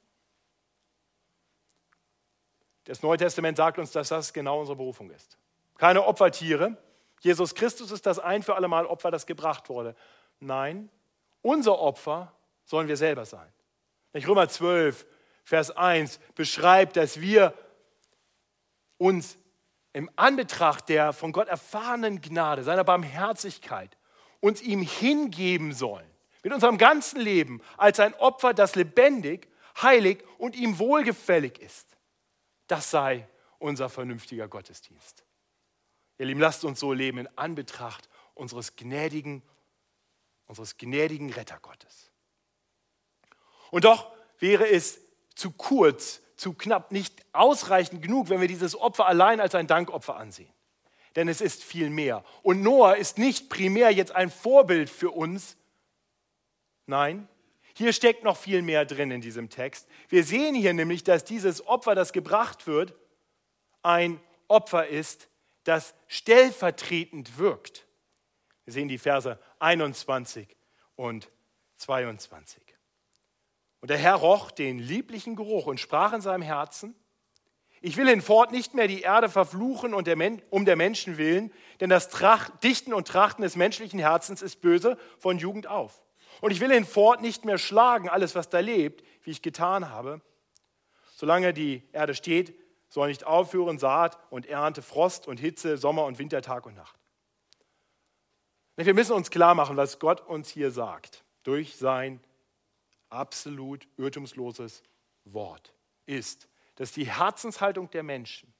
Das 2.84 3.02
Neue 3.02 3.16
Testament 3.16 3.56
sagt 3.56 3.78
uns, 3.78 3.92
dass 3.92 4.08
das 4.08 4.34
genau 4.34 4.60
unsere 4.60 4.76
Berufung 4.76 5.10
ist. 5.10 5.38
Keine 5.78 6.04
Opfertiere. 6.04 6.76
Jesus 7.20 7.54
Christus 7.54 7.90
ist 7.90 8.04
das 8.04 8.18
ein 8.18 8.42
für 8.42 8.54
alle 8.54 8.68
Mal 8.68 8.84
Opfer, 8.84 9.10
das 9.10 9.24
gebracht 9.24 9.70
wurde. 9.70 9.96
Nein, 10.40 10.90
unser 11.40 11.78
Opfer 11.78 12.34
sollen 12.64 12.88
wir 12.88 12.98
selber 12.98 13.24
sein. 13.24 13.50
Römer 14.14 14.48
12, 14.48 15.06
Vers 15.44 15.70
1 15.70 16.20
beschreibt, 16.34 16.96
dass 16.96 17.20
wir 17.20 17.54
uns 18.98 19.38
im 19.92 20.10
Anbetracht 20.16 20.88
der 20.88 21.12
von 21.12 21.32
Gott 21.32 21.48
erfahrenen 21.48 22.20
Gnade, 22.20 22.64
seiner 22.64 22.84
Barmherzigkeit, 22.84 23.96
uns 24.40 24.60
ihm 24.60 24.82
hingeben 24.82 25.72
sollen. 25.72 26.08
Mit 26.44 26.52
unserem 26.52 26.78
ganzen 26.78 27.20
Leben 27.20 27.60
als 27.76 27.98
ein 27.98 28.14
Opfer, 28.14 28.54
das 28.54 28.76
lebendig, 28.76 29.48
heilig 29.82 30.22
und 30.38 30.54
ihm 30.54 30.78
wohlgefällig 30.78 31.58
ist. 31.58 31.88
Das 32.68 32.90
sei 32.90 33.26
unser 33.58 33.88
vernünftiger 33.88 34.46
Gottesdienst. 34.46 35.24
Ihr 36.18 36.26
Lieben, 36.26 36.40
lasst 36.40 36.64
uns 36.64 36.78
so 36.78 36.92
leben 36.92 37.18
in 37.18 37.28
Anbetracht 37.36 38.08
unseres 38.34 38.76
gnädigen, 38.76 39.42
unseres 40.46 40.76
gnädigen 40.76 41.32
Rettergottes. 41.32 42.10
Und 43.70 43.84
doch 43.84 44.12
wäre 44.38 44.68
es 44.68 45.00
zu 45.34 45.50
kurz, 45.50 46.20
zu 46.36 46.52
knapp, 46.52 46.92
nicht 46.92 47.24
ausreichend 47.32 48.02
genug, 48.02 48.28
wenn 48.28 48.40
wir 48.40 48.48
dieses 48.48 48.76
Opfer 48.78 49.06
allein 49.06 49.40
als 49.40 49.54
ein 49.54 49.66
Dankopfer 49.66 50.16
ansehen. 50.16 50.52
Denn 51.16 51.28
es 51.28 51.40
ist 51.40 51.64
viel 51.64 51.90
mehr. 51.90 52.24
Und 52.42 52.62
Noah 52.62 52.96
ist 52.96 53.18
nicht 53.18 53.48
primär 53.48 53.90
jetzt 53.90 54.12
ein 54.12 54.30
Vorbild 54.30 54.90
für 54.90 55.10
uns. 55.10 55.56
Nein, 56.86 57.28
hier 57.74 57.92
steckt 57.92 58.22
noch 58.22 58.36
viel 58.36 58.62
mehr 58.62 58.84
drin 58.84 59.10
in 59.10 59.20
diesem 59.20 59.50
Text. 59.50 59.88
Wir 60.08 60.22
sehen 60.22 60.54
hier 60.54 60.74
nämlich, 60.74 61.02
dass 61.02 61.24
dieses 61.24 61.66
Opfer, 61.66 61.94
das 61.94 62.12
gebracht 62.12 62.66
wird, 62.66 62.94
ein 63.82 64.20
Opfer 64.48 64.86
ist, 64.86 65.28
das 65.64 65.94
stellvertretend 66.06 67.38
wirkt. 67.38 67.86
Wir 68.64 68.72
sehen 68.72 68.88
die 68.88 68.98
Verse 68.98 69.38
21 69.58 70.56
und 70.94 71.30
22. 71.76 72.62
Und 73.80 73.90
der 73.90 73.98
Herr 73.98 74.14
roch 74.14 74.50
den 74.50 74.78
lieblichen 74.78 75.36
Geruch 75.36 75.66
und 75.66 75.80
sprach 75.80 76.12
in 76.12 76.20
seinem 76.20 76.42
Herzen, 76.42 76.94
ich 77.80 77.98
will 77.98 78.08
hinfort 78.08 78.50
nicht 78.50 78.72
mehr 78.72 78.88
die 78.88 79.02
Erde 79.02 79.28
verfluchen 79.28 79.92
und 79.92 80.06
der 80.06 80.16
um 80.48 80.64
der 80.64 80.76
Menschen 80.76 81.18
willen, 81.18 81.52
denn 81.80 81.90
das 81.90 82.08
Tracht, 82.08 82.64
Dichten 82.64 82.94
und 82.94 83.08
Trachten 83.08 83.42
des 83.42 83.56
menschlichen 83.56 83.98
Herzens 83.98 84.40
ist 84.40 84.62
böse 84.62 84.96
von 85.18 85.38
Jugend 85.38 85.66
auf. 85.66 86.03
Und 86.44 86.50
ich 86.50 86.60
will 86.60 86.70
hinfort 86.70 87.22
nicht 87.22 87.46
mehr 87.46 87.56
schlagen, 87.56 88.10
alles, 88.10 88.34
was 88.34 88.50
da 88.50 88.58
lebt, 88.58 89.02
wie 89.22 89.30
ich 89.30 89.40
getan 89.40 89.88
habe. 89.88 90.20
Solange 91.14 91.54
die 91.54 91.82
Erde 91.92 92.14
steht, 92.14 92.54
soll 92.90 93.08
nicht 93.08 93.24
aufhören 93.24 93.78
Saat 93.78 94.18
und 94.28 94.44
Ernte, 94.44 94.82
Frost 94.82 95.26
und 95.26 95.40
Hitze, 95.40 95.78
Sommer 95.78 96.04
und 96.04 96.18
Winter, 96.18 96.42
Tag 96.42 96.66
und 96.66 96.74
Nacht. 96.74 97.00
Wir 98.76 98.92
müssen 98.92 99.14
uns 99.14 99.30
klar 99.30 99.54
machen, 99.54 99.78
was 99.78 99.98
Gott 99.98 100.20
uns 100.20 100.50
hier 100.50 100.70
sagt, 100.70 101.24
durch 101.44 101.76
sein 101.76 102.20
absolut 103.08 103.88
irrtumsloses 103.96 104.82
Wort, 105.24 105.72
ist, 106.04 106.46
dass 106.74 106.92
die 106.92 107.06
Herzenshaltung 107.06 107.88
der 107.88 108.02
Menschen 108.02 108.52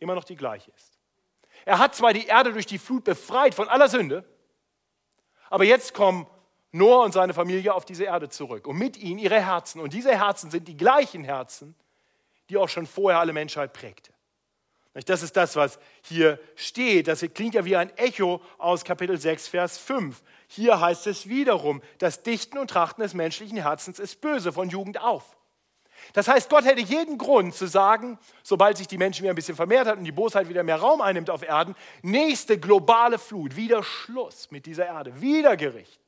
immer 0.00 0.16
noch 0.16 0.24
die 0.24 0.34
gleiche 0.34 0.72
ist. 0.72 0.98
Er 1.64 1.78
hat 1.78 1.94
zwar 1.94 2.12
die 2.12 2.26
Erde 2.26 2.52
durch 2.52 2.66
die 2.66 2.78
Flut 2.78 3.04
befreit 3.04 3.54
von 3.54 3.68
aller 3.68 3.88
Sünde, 3.88 4.24
aber 5.50 5.62
jetzt 5.62 5.94
kommen 5.94 6.26
Noah 6.72 7.04
und 7.04 7.12
seine 7.12 7.34
Familie 7.34 7.74
auf 7.74 7.84
diese 7.84 8.04
Erde 8.04 8.28
zurück 8.28 8.66
und 8.66 8.78
mit 8.78 8.96
ihnen 8.96 9.18
ihre 9.18 9.40
Herzen. 9.40 9.80
Und 9.80 9.92
diese 9.92 10.16
Herzen 10.16 10.50
sind 10.50 10.68
die 10.68 10.76
gleichen 10.76 11.24
Herzen, 11.24 11.74
die 12.48 12.56
auch 12.56 12.68
schon 12.68 12.86
vorher 12.86 13.20
alle 13.20 13.32
Menschheit 13.32 13.72
prägte. 13.72 14.12
Das 15.06 15.22
ist 15.22 15.36
das, 15.36 15.54
was 15.54 15.78
hier 16.02 16.40
steht. 16.56 17.06
Das 17.06 17.24
klingt 17.34 17.54
ja 17.54 17.64
wie 17.64 17.76
ein 17.76 17.96
Echo 17.96 18.42
aus 18.58 18.84
Kapitel 18.84 19.18
6, 19.18 19.48
Vers 19.48 19.78
5. 19.78 20.20
Hier 20.48 20.80
heißt 20.80 21.06
es 21.06 21.28
wiederum, 21.28 21.80
das 21.98 22.22
Dichten 22.22 22.58
und 22.58 22.70
Trachten 22.70 23.02
des 23.02 23.14
menschlichen 23.14 23.58
Herzens 23.58 24.00
ist 24.00 24.20
böse 24.20 24.52
von 24.52 24.68
Jugend 24.68 25.00
auf. 25.00 25.36
Das 26.12 26.26
heißt, 26.26 26.50
Gott 26.50 26.64
hätte 26.64 26.80
jeden 26.80 27.18
Grund 27.18 27.54
zu 27.54 27.66
sagen, 27.66 28.18
sobald 28.42 28.78
sich 28.78 28.88
die 28.88 28.98
Menschen 28.98 29.22
wieder 29.22 29.32
ein 29.32 29.36
bisschen 29.36 29.54
vermehrt 29.54 29.86
hat 29.86 29.98
und 29.98 30.04
die 30.04 30.12
Bosheit 30.12 30.48
wieder 30.48 30.64
mehr 30.64 30.80
Raum 30.80 31.00
einnimmt 31.00 31.30
auf 31.30 31.42
Erden, 31.42 31.76
nächste 32.02 32.58
globale 32.58 33.18
Flut, 33.18 33.54
wieder 33.54 33.84
Schluss 33.84 34.50
mit 34.50 34.66
dieser 34.66 34.86
Erde, 34.86 35.20
wieder 35.20 35.56
Gericht. 35.56 36.00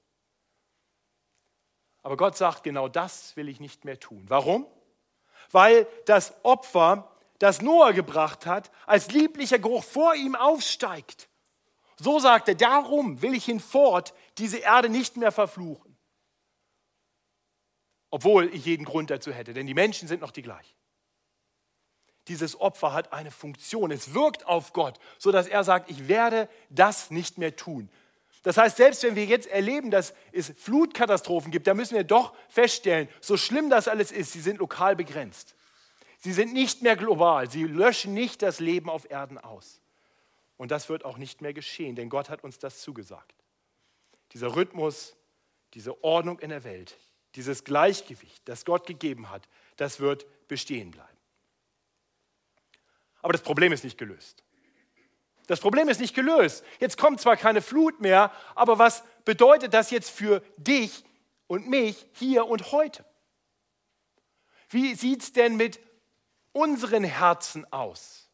Aber 2.02 2.16
Gott 2.16 2.36
sagt, 2.36 2.64
genau 2.64 2.88
das 2.88 3.36
will 3.36 3.48
ich 3.48 3.60
nicht 3.60 3.84
mehr 3.84 3.98
tun. 3.98 4.24
Warum? 4.28 4.66
Weil 5.50 5.86
das 6.06 6.34
Opfer, 6.44 7.10
das 7.38 7.62
Noah 7.62 7.92
gebracht 7.92 8.46
hat, 8.46 8.70
als 8.86 9.10
lieblicher 9.10 9.58
Geruch 9.58 9.84
vor 9.84 10.14
ihm 10.14 10.34
aufsteigt. 10.34 11.28
So 11.96 12.18
sagt 12.18 12.48
er, 12.48 12.54
darum 12.54 13.22
will 13.22 13.34
ich 13.34 13.44
hinfort 13.44 14.14
diese 14.38 14.58
Erde 14.58 14.88
nicht 14.88 15.16
mehr 15.16 15.32
verfluchen. 15.32 15.96
Obwohl 18.10 18.52
ich 18.54 18.66
jeden 18.66 18.84
Grund 18.84 19.10
dazu 19.10 19.32
hätte, 19.32 19.54
denn 19.54 19.66
die 19.66 19.74
Menschen 19.74 20.08
sind 20.08 20.20
noch 20.20 20.32
die 20.32 20.42
gleichen. 20.42 20.74
Dieses 22.28 22.60
Opfer 22.60 22.92
hat 22.92 23.12
eine 23.12 23.30
Funktion, 23.30 23.90
es 23.90 24.14
wirkt 24.14 24.46
auf 24.46 24.72
Gott, 24.72 24.98
sodass 25.18 25.48
er 25.48 25.64
sagt, 25.64 25.90
ich 25.90 26.08
werde 26.08 26.48
das 26.70 27.10
nicht 27.10 27.38
mehr 27.38 27.56
tun. 27.56 27.88
Das 28.42 28.56
heißt, 28.56 28.76
selbst 28.76 29.02
wenn 29.04 29.14
wir 29.14 29.24
jetzt 29.24 29.46
erleben, 29.46 29.90
dass 29.90 30.14
es 30.32 30.52
Flutkatastrophen 30.56 31.52
gibt, 31.52 31.66
da 31.66 31.74
müssen 31.74 31.94
wir 31.94 32.04
doch 32.04 32.34
feststellen, 32.48 33.08
so 33.20 33.36
schlimm 33.36 33.70
das 33.70 33.86
alles 33.86 34.10
ist, 34.10 34.32
sie 34.32 34.40
sind 34.40 34.58
lokal 34.58 34.96
begrenzt. 34.96 35.54
Sie 36.18 36.32
sind 36.32 36.52
nicht 36.52 36.82
mehr 36.82 36.96
global, 36.96 37.50
sie 37.50 37.64
löschen 37.64 38.14
nicht 38.14 38.42
das 38.42 38.60
Leben 38.60 38.90
auf 38.90 39.10
Erden 39.10 39.38
aus. 39.38 39.80
Und 40.56 40.70
das 40.70 40.88
wird 40.88 41.04
auch 41.04 41.18
nicht 41.18 41.40
mehr 41.40 41.52
geschehen, 41.52 41.96
denn 41.96 42.08
Gott 42.08 42.30
hat 42.30 42.44
uns 42.44 42.58
das 42.58 42.80
zugesagt. 42.80 43.34
Dieser 44.32 44.54
Rhythmus, 44.54 45.16
diese 45.74 46.02
Ordnung 46.04 46.38
in 46.38 46.50
der 46.50 46.64
Welt, 46.64 46.96
dieses 47.34 47.64
Gleichgewicht, 47.64 48.42
das 48.44 48.64
Gott 48.64 48.86
gegeben 48.86 49.30
hat, 49.30 49.48
das 49.76 50.00
wird 50.00 50.26
bestehen 50.48 50.90
bleiben. 50.90 51.08
Aber 53.22 53.32
das 53.32 53.42
Problem 53.42 53.72
ist 53.72 53.84
nicht 53.84 53.98
gelöst. 53.98 54.44
Das 55.46 55.60
Problem 55.60 55.88
ist 55.88 56.00
nicht 56.00 56.14
gelöst. 56.14 56.64
Jetzt 56.78 56.98
kommt 56.98 57.20
zwar 57.20 57.36
keine 57.36 57.62
Flut 57.62 58.00
mehr, 58.00 58.32
aber 58.54 58.78
was 58.78 59.02
bedeutet 59.24 59.74
das 59.74 59.90
jetzt 59.90 60.10
für 60.10 60.40
dich 60.56 61.04
und 61.46 61.68
mich 61.68 62.06
hier 62.12 62.46
und 62.46 62.72
heute? 62.72 63.04
Wie 64.68 64.94
sieht 64.94 65.22
es 65.22 65.32
denn 65.32 65.56
mit 65.56 65.80
unseren 66.52 67.04
Herzen 67.04 67.70
aus? 67.72 68.30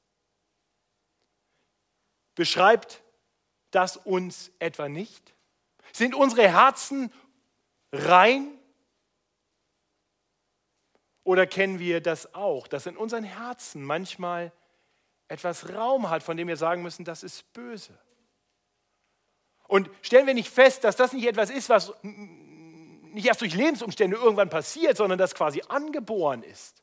Beschreibt 2.35 3.03
das 3.71 3.97
uns 3.97 4.53
etwa 4.59 4.89
nicht? 4.89 5.35
Sind 5.93 6.15
unsere 6.15 6.49
Herzen 6.49 7.13
rein? 7.91 8.57
Oder 11.25 11.47
kennen 11.47 11.79
wir 11.79 12.01
das 12.01 12.35
auch, 12.35 12.69
dass 12.69 12.87
in 12.87 12.97
unseren 12.97 13.25
Herzen 13.25 13.83
manchmal 13.83 14.53
etwas 15.29 15.73
Raum 15.75 16.11
hat, 16.11 16.23
von 16.23 16.37
dem 16.37 16.49
wir 16.49 16.57
sagen 16.57 16.83
müssen, 16.83 17.05
das 17.05 17.23
ist 17.23 17.53
böse. 17.53 17.97
Und 19.69 19.91
stellen 20.01 20.27
wir 20.27 20.35
nicht 20.35 20.51
fest, 20.51 20.85
dass 20.85 20.97
das 20.97 21.13
nicht 21.13 21.27
etwas 21.27 21.51
ist, 21.51 21.69
was 21.69 21.93
nicht 22.03 23.27
erst 23.27 23.43
durch 23.43 23.55
Lebensumstände 23.55 24.17
irgendwann 24.17 24.49
passiert, 24.49 24.97
sondern 24.97 25.19
das 25.19 25.35
quasi 25.35 25.63
angeboren 25.69 26.43
ist. 26.43 26.83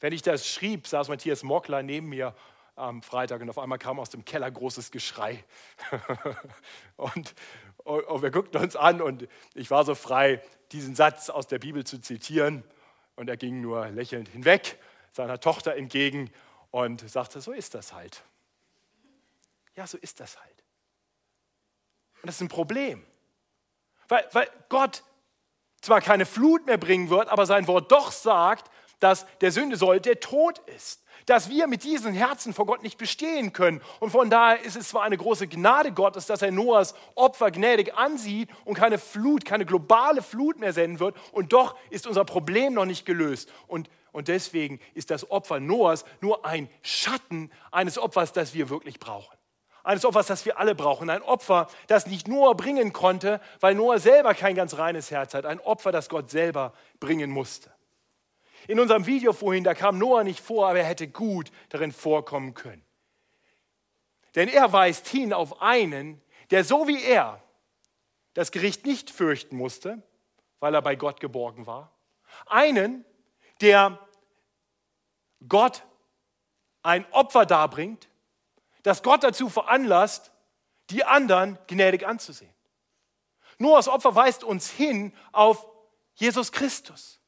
Wenn 0.00 0.12
ich 0.12 0.22
das 0.22 0.48
schrieb, 0.48 0.86
saß 0.86 1.08
Matthias 1.08 1.42
Mockler 1.42 1.82
neben 1.82 2.08
mir 2.08 2.34
am 2.76 3.02
Freitag 3.02 3.42
und 3.42 3.50
auf 3.50 3.58
einmal 3.58 3.78
kam 3.78 3.98
aus 3.98 4.10
dem 4.10 4.24
Keller 4.24 4.50
großes 4.50 4.90
Geschrei. 4.90 5.44
und, 6.96 7.34
und 7.84 8.22
wir 8.22 8.30
guckten 8.30 8.62
uns 8.62 8.76
an 8.76 9.02
und 9.02 9.28
ich 9.54 9.70
war 9.70 9.84
so 9.84 9.94
frei, 9.94 10.40
diesen 10.72 10.94
Satz 10.94 11.28
aus 11.28 11.46
der 11.46 11.58
Bibel 11.58 11.84
zu 11.84 12.00
zitieren. 12.00 12.62
Und 13.16 13.28
er 13.28 13.36
ging 13.36 13.60
nur 13.60 13.88
lächelnd 13.88 14.28
hinweg 14.28 14.78
seiner 15.12 15.40
Tochter 15.40 15.74
entgegen 15.74 16.30
und 16.70 17.08
sagte, 17.08 17.40
so 17.40 17.52
ist 17.52 17.74
das 17.74 17.92
halt. 17.92 18.22
Ja, 19.76 19.86
so 19.86 19.96
ist 19.98 20.20
das 20.20 20.38
halt. 20.38 20.64
Und 22.22 22.26
das 22.26 22.36
ist 22.36 22.40
ein 22.40 22.48
Problem. 22.48 23.04
Weil, 24.08 24.26
weil 24.32 24.48
Gott 24.68 25.04
zwar 25.80 26.00
keine 26.00 26.26
Flut 26.26 26.66
mehr 26.66 26.78
bringen 26.78 27.10
wird, 27.10 27.28
aber 27.28 27.46
sein 27.46 27.66
Wort 27.66 27.92
doch 27.92 28.10
sagt, 28.10 28.70
dass 29.00 29.26
der 29.40 29.52
Sünde 29.52 29.76
soll 29.76 30.00
der 30.00 30.20
Tod 30.20 30.58
ist. 30.76 31.04
Dass 31.26 31.50
wir 31.50 31.66
mit 31.66 31.84
diesen 31.84 32.14
Herzen 32.14 32.54
vor 32.54 32.66
Gott 32.66 32.82
nicht 32.82 32.96
bestehen 32.96 33.52
können. 33.52 33.82
Und 34.00 34.10
von 34.10 34.30
daher 34.30 34.62
ist 34.62 34.76
es 34.76 34.88
zwar 34.88 35.02
eine 35.02 35.16
große 35.16 35.46
Gnade 35.46 35.92
Gottes, 35.92 36.26
dass 36.26 36.42
er 36.42 36.50
Noahs 36.50 36.94
Opfer 37.14 37.50
gnädig 37.50 37.94
ansieht 37.94 38.48
und 38.64 38.74
keine 38.74 38.98
Flut, 38.98 39.44
keine 39.44 39.66
globale 39.66 40.22
Flut 40.22 40.58
mehr 40.58 40.72
senden 40.72 41.00
wird. 41.00 41.16
Und 41.32 41.52
doch 41.52 41.76
ist 41.90 42.06
unser 42.06 42.24
Problem 42.24 42.74
noch 42.74 42.86
nicht 42.86 43.04
gelöst. 43.04 43.52
Und 43.66 43.90
und 44.12 44.28
deswegen 44.28 44.80
ist 44.94 45.10
das 45.10 45.30
Opfer 45.30 45.60
Noahs 45.60 46.04
nur 46.20 46.44
ein 46.44 46.68
Schatten 46.82 47.50
eines 47.70 47.98
Opfers, 47.98 48.32
das 48.32 48.54
wir 48.54 48.70
wirklich 48.70 48.98
brauchen. 48.98 49.36
Eines 49.84 50.04
Opfers, 50.04 50.26
das 50.26 50.44
wir 50.44 50.58
alle 50.58 50.74
brauchen. 50.74 51.08
Ein 51.08 51.22
Opfer, 51.22 51.68
das 51.86 52.06
nicht 52.06 52.28
Noah 52.28 52.54
bringen 52.54 52.92
konnte, 52.92 53.40
weil 53.60 53.74
Noah 53.74 53.98
selber 53.98 54.34
kein 54.34 54.54
ganz 54.54 54.76
reines 54.76 55.10
Herz 55.10 55.34
hat. 55.34 55.46
Ein 55.46 55.60
Opfer, 55.60 55.92
das 55.92 56.08
Gott 56.08 56.30
selber 56.30 56.74
bringen 57.00 57.30
musste. 57.30 57.72
In 58.66 58.80
unserem 58.80 59.06
Video 59.06 59.32
vorhin, 59.32 59.64
da 59.64 59.72
kam 59.74 59.98
Noah 59.98 60.24
nicht 60.24 60.40
vor, 60.40 60.68
aber 60.68 60.80
er 60.80 60.84
hätte 60.84 61.08
gut 61.08 61.50
darin 61.70 61.92
vorkommen 61.92 62.54
können. 62.54 62.84
Denn 64.34 64.48
er 64.48 64.72
weist 64.72 65.08
hin 65.08 65.32
auf 65.32 65.62
einen, 65.62 66.20
der 66.50 66.64
so 66.64 66.86
wie 66.86 67.02
er 67.02 67.42
das 68.34 68.52
Gericht 68.52 68.84
nicht 68.84 69.10
fürchten 69.10 69.56
musste, 69.56 70.02
weil 70.60 70.74
er 70.74 70.82
bei 70.82 70.96
Gott 70.96 71.20
geborgen 71.20 71.66
war. 71.66 71.92
Einen, 72.46 73.04
der 73.60 73.98
Gott 75.48 75.84
ein 76.82 77.10
Opfer 77.12 77.46
darbringt, 77.46 78.08
das 78.82 79.02
Gott 79.02 79.22
dazu 79.22 79.48
veranlasst, 79.48 80.32
die 80.90 81.04
anderen 81.04 81.58
gnädig 81.66 82.06
anzusehen. 82.06 82.52
Noahs 83.58 83.88
Opfer 83.88 84.14
weist 84.14 84.44
uns 84.44 84.70
hin 84.70 85.12
auf 85.32 85.66
Jesus 86.14 86.52
Christus. 86.52 87.20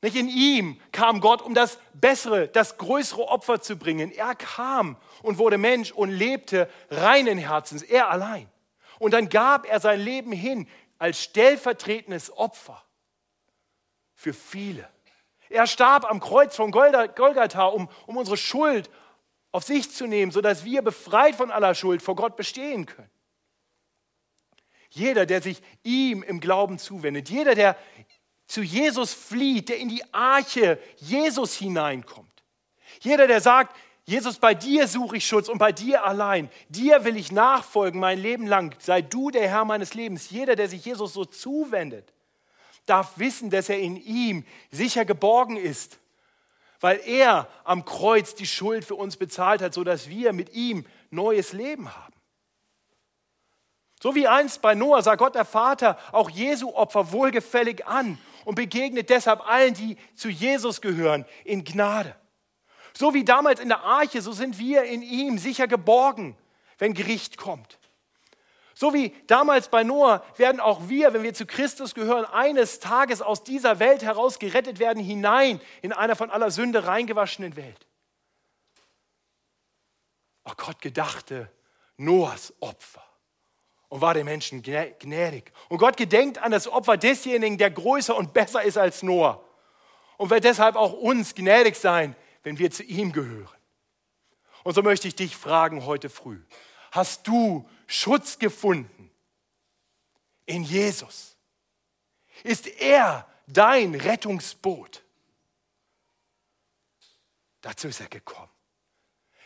Nicht 0.00 0.16
in 0.16 0.28
ihm 0.28 0.80
kam 0.92 1.20
Gott, 1.20 1.40
um 1.40 1.54
das 1.54 1.78
bessere, 1.94 2.48
das 2.48 2.76
größere 2.76 3.26
Opfer 3.26 3.60
zu 3.60 3.76
bringen. 3.76 4.12
Er 4.12 4.34
kam 4.34 4.98
und 5.22 5.38
wurde 5.38 5.56
Mensch 5.56 5.92
und 5.92 6.10
lebte 6.10 6.68
reinen 6.90 7.38
Herzens, 7.38 7.82
er 7.82 8.10
allein. 8.10 8.50
Und 8.98 9.12
dann 9.12 9.28
gab 9.28 9.66
er 9.66 9.80
sein 9.80 10.00
Leben 10.00 10.30
hin 10.30 10.68
als 10.98 11.22
stellvertretendes 11.22 12.36
Opfer 12.36 12.84
für 14.14 14.34
viele. 14.34 14.88
Er 15.54 15.66
starb 15.66 16.04
am 16.10 16.20
Kreuz 16.20 16.56
von 16.56 16.70
Golgatha, 16.70 17.66
um, 17.66 17.88
um 18.06 18.16
unsere 18.16 18.36
Schuld 18.36 18.90
auf 19.52 19.62
sich 19.62 19.90
zu 19.90 20.06
nehmen, 20.06 20.32
sodass 20.32 20.64
wir 20.64 20.82
befreit 20.82 21.36
von 21.36 21.52
aller 21.52 21.74
Schuld 21.74 22.02
vor 22.02 22.16
Gott 22.16 22.36
bestehen 22.36 22.86
können. 22.86 23.10
Jeder, 24.90 25.26
der 25.26 25.40
sich 25.40 25.62
ihm 25.84 26.22
im 26.24 26.40
Glauben 26.40 26.78
zuwendet, 26.78 27.28
jeder, 27.28 27.54
der 27.54 27.76
zu 28.46 28.62
Jesus 28.62 29.14
flieht, 29.14 29.68
der 29.68 29.78
in 29.78 29.88
die 29.88 30.02
Arche 30.12 30.78
Jesus 30.96 31.54
hineinkommt, 31.54 32.42
jeder, 33.00 33.26
der 33.26 33.40
sagt, 33.40 33.76
Jesus, 34.06 34.38
bei 34.38 34.54
dir 34.54 34.86
suche 34.86 35.16
ich 35.16 35.26
Schutz 35.26 35.48
und 35.48 35.58
bei 35.58 35.72
dir 35.72 36.04
allein. 36.04 36.50
Dir 36.68 37.04
will 37.04 37.16
ich 37.16 37.32
nachfolgen 37.32 37.98
mein 37.98 38.18
Leben 38.18 38.46
lang. 38.46 38.74
Sei 38.78 39.00
du 39.02 39.30
der 39.30 39.48
Herr 39.48 39.64
meines 39.64 39.94
Lebens. 39.94 40.30
Jeder, 40.30 40.56
der 40.56 40.68
sich 40.68 40.84
Jesus 40.84 41.14
so 41.14 41.24
zuwendet, 41.24 42.12
darf 42.86 43.18
wissen, 43.18 43.50
dass 43.50 43.68
er 43.68 43.78
in 43.78 43.96
ihm 43.96 44.44
sicher 44.70 45.04
geborgen 45.04 45.56
ist, 45.56 45.98
weil 46.80 47.00
er 47.06 47.48
am 47.64 47.84
Kreuz 47.84 48.34
die 48.34 48.46
Schuld 48.46 48.84
für 48.84 48.94
uns 48.94 49.16
bezahlt 49.16 49.62
hat, 49.62 49.74
sodass 49.74 50.08
wir 50.08 50.32
mit 50.32 50.52
ihm 50.54 50.84
neues 51.10 51.52
Leben 51.52 51.94
haben. 51.94 52.14
So 54.02 54.14
wie 54.14 54.28
einst 54.28 54.60
bei 54.60 54.74
Noah 54.74 55.02
sah 55.02 55.14
Gott 55.14 55.34
der 55.34 55.46
Vater 55.46 55.98
auch 56.12 56.28
Jesu 56.28 56.74
Opfer 56.74 57.12
wohlgefällig 57.12 57.86
an 57.86 58.18
und 58.44 58.54
begegnet 58.54 59.08
deshalb 59.08 59.48
allen, 59.48 59.72
die 59.72 59.96
zu 60.14 60.28
Jesus 60.28 60.82
gehören, 60.82 61.24
in 61.44 61.64
Gnade. 61.64 62.14
So 62.92 63.14
wie 63.14 63.24
damals 63.24 63.60
in 63.60 63.68
der 63.68 63.82
Arche, 63.82 64.20
so 64.20 64.32
sind 64.32 64.58
wir 64.58 64.84
in 64.84 65.00
ihm 65.00 65.38
sicher 65.38 65.66
geborgen, 65.66 66.36
wenn 66.78 66.92
Gericht 66.92 67.38
kommt. 67.38 67.78
So 68.74 68.92
wie 68.92 69.14
damals 69.26 69.68
bei 69.68 69.84
Noah 69.84 70.24
werden 70.36 70.60
auch 70.60 70.88
wir, 70.88 71.12
wenn 71.14 71.22
wir 71.22 71.32
zu 71.32 71.46
Christus 71.46 71.94
gehören, 71.94 72.24
eines 72.24 72.80
Tages 72.80 73.22
aus 73.22 73.44
dieser 73.44 73.78
Welt 73.78 74.02
heraus 74.02 74.38
gerettet 74.38 74.80
werden, 74.80 75.02
hinein 75.02 75.60
in 75.80 75.92
einer 75.92 76.16
von 76.16 76.30
aller 76.30 76.50
Sünde 76.50 76.86
reingewaschenen 76.86 77.56
Welt. 77.56 77.86
Auch 80.42 80.56
Gott 80.56 80.80
gedachte 80.80 81.50
Noahs 81.96 82.52
Opfer 82.60 83.04
und 83.88 84.00
war 84.00 84.12
den 84.12 84.24
Menschen 84.24 84.62
gnädig. 84.62 85.52
Und 85.68 85.78
Gott 85.78 85.96
gedenkt 85.96 86.38
an 86.38 86.50
das 86.50 86.66
Opfer 86.66 86.96
desjenigen, 86.96 87.58
der 87.58 87.70
größer 87.70 88.16
und 88.16 88.32
besser 88.32 88.62
ist 88.62 88.76
als 88.76 89.04
Noah 89.04 89.44
und 90.16 90.30
wird 90.30 90.44
deshalb 90.44 90.74
auch 90.74 90.92
uns 90.92 91.34
gnädig 91.34 91.76
sein, 91.76 92.16
wenn 92.42 92.58
wir 92.58 92.70
zu 92.72 92.82
ihm 92.82 93.12
gehören. 93.12 93.48
Und 94.64 94.74
so 94.74 94.82
möchte 94.82 95.06
ich 95.06 95.14
dich 95.14 95.36
fragen 95.36 95.86
heute 95.86 96.08
früh, 96.08 96.40
hast 96.94 97.26
du 97.26 97.68
Schutz 97.88 98.38
gefunden 98.38 99.10
in 100.46 100.62
Jesus? 100.62 101.36
Ist 102.44 102.66
er 102.66 103.28
dein 103.46 103.94
Rettungsboot? 103.94 105.02
Dazu 107.60 107.88
ist 107.88 108.00
er 108.00 108.08
gekommen. 108.08 108.50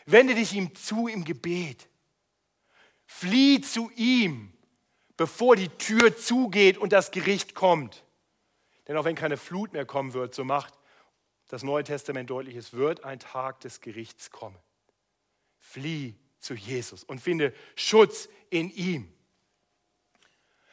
Wende 0.05 0.35
dich 0.35 0.53
ihm 0.53 0.75
zu 0.75 1.07
im 1.07 1.23
Gebet. 1.23 1.87
Flieh 3.05 3.61
zu 3.61 3.89
ihm, 3.95 4.53
bevor 5.17 5.55
die 5.55 5.69
Tür 5.69 6.15
zugeht 6.15 6.77
und 6.77 6.93
das 6.93 7.11
Gericht 7.11 7.55
kommt. 7.55 8.03
Denn 8.87 8.95
auch 8.95 9.05
wenn 9.05 9.15
keine 9.15 9.37
Flut 9.37 9.73
mehr 9.73 9.85
kommen 9.85 10.13
wird, 10.13 10.35
so 10.35 10.43
macht 10.43 10.73
das 11.47 11.63
Neue 11.63 11.83
Testament 11.83 12.29
deutlich, 12.29 12.55
es 12.55 12.73
wird 12.73 13.03
ein 13.03 13.19
Tag 13.19 13.59
des 13.61 13.81
Gerichts 13.81 14.29
kommen. 14.29 14.57
Flieh 15.57 16.15
zu 16.39 16.53
Jesus 16.53 17.03
und 17.03 17.19
finde 17.19 17.53
Schutz 17.75 18.29
in 18.49 18.69
ihm. 18.69 19.11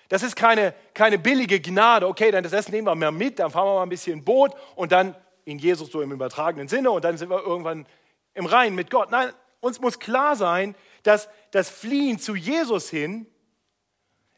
Das 0.09 0.23
ist 0.23 0.37
keine, 0.37 0.75
keine 0.95 1.19
billige 1.19 1.61
Gnade. 1.61 2.07
Okay, 2.07 2.31
dann 2.31 2.45
das 2.45 2.69
nehmen 2.69 2.87
wir 2.87 2.95
mal 2.95 3.11
mit, 3.11 3.39
dann 3.39 3.51
fahren 3.51 3.67
wir 3.67 3.75
mal 3.75 3.83
ein 3.83 3.89
bisschen 3.89 4.25
Boot 4.25 4.53
und 4.77 4.93
dann 4.93 5.17
in 5.45 5.59
Jesus 5.59 5.91
so 5.91 6.01
im 6.01 6.13
übertragenen 6.13 6.69
Sinne 6.69 6.91
und 6.91 7.05
dann 7.05 7.19
sind 7.19 7.31
wir 7.31 7.43
irgendwann 7.43 7.87
im 8.35 8.47
Reinen 8.47 8.77
mit 8.77 8.91
Gott. 8.91 9.11
Nein, 9.11 9.33
uns 9.61 9.81
muss 9.81 9.99
klar 9.99 10.37
sein, 10.37 10.75
dass 11.03 11.29
das 11.51 11.69
Fliehen 11.69 12.19
zu 12.19 12.35
Jesus 12.35 12.91
hin 12.91 13.27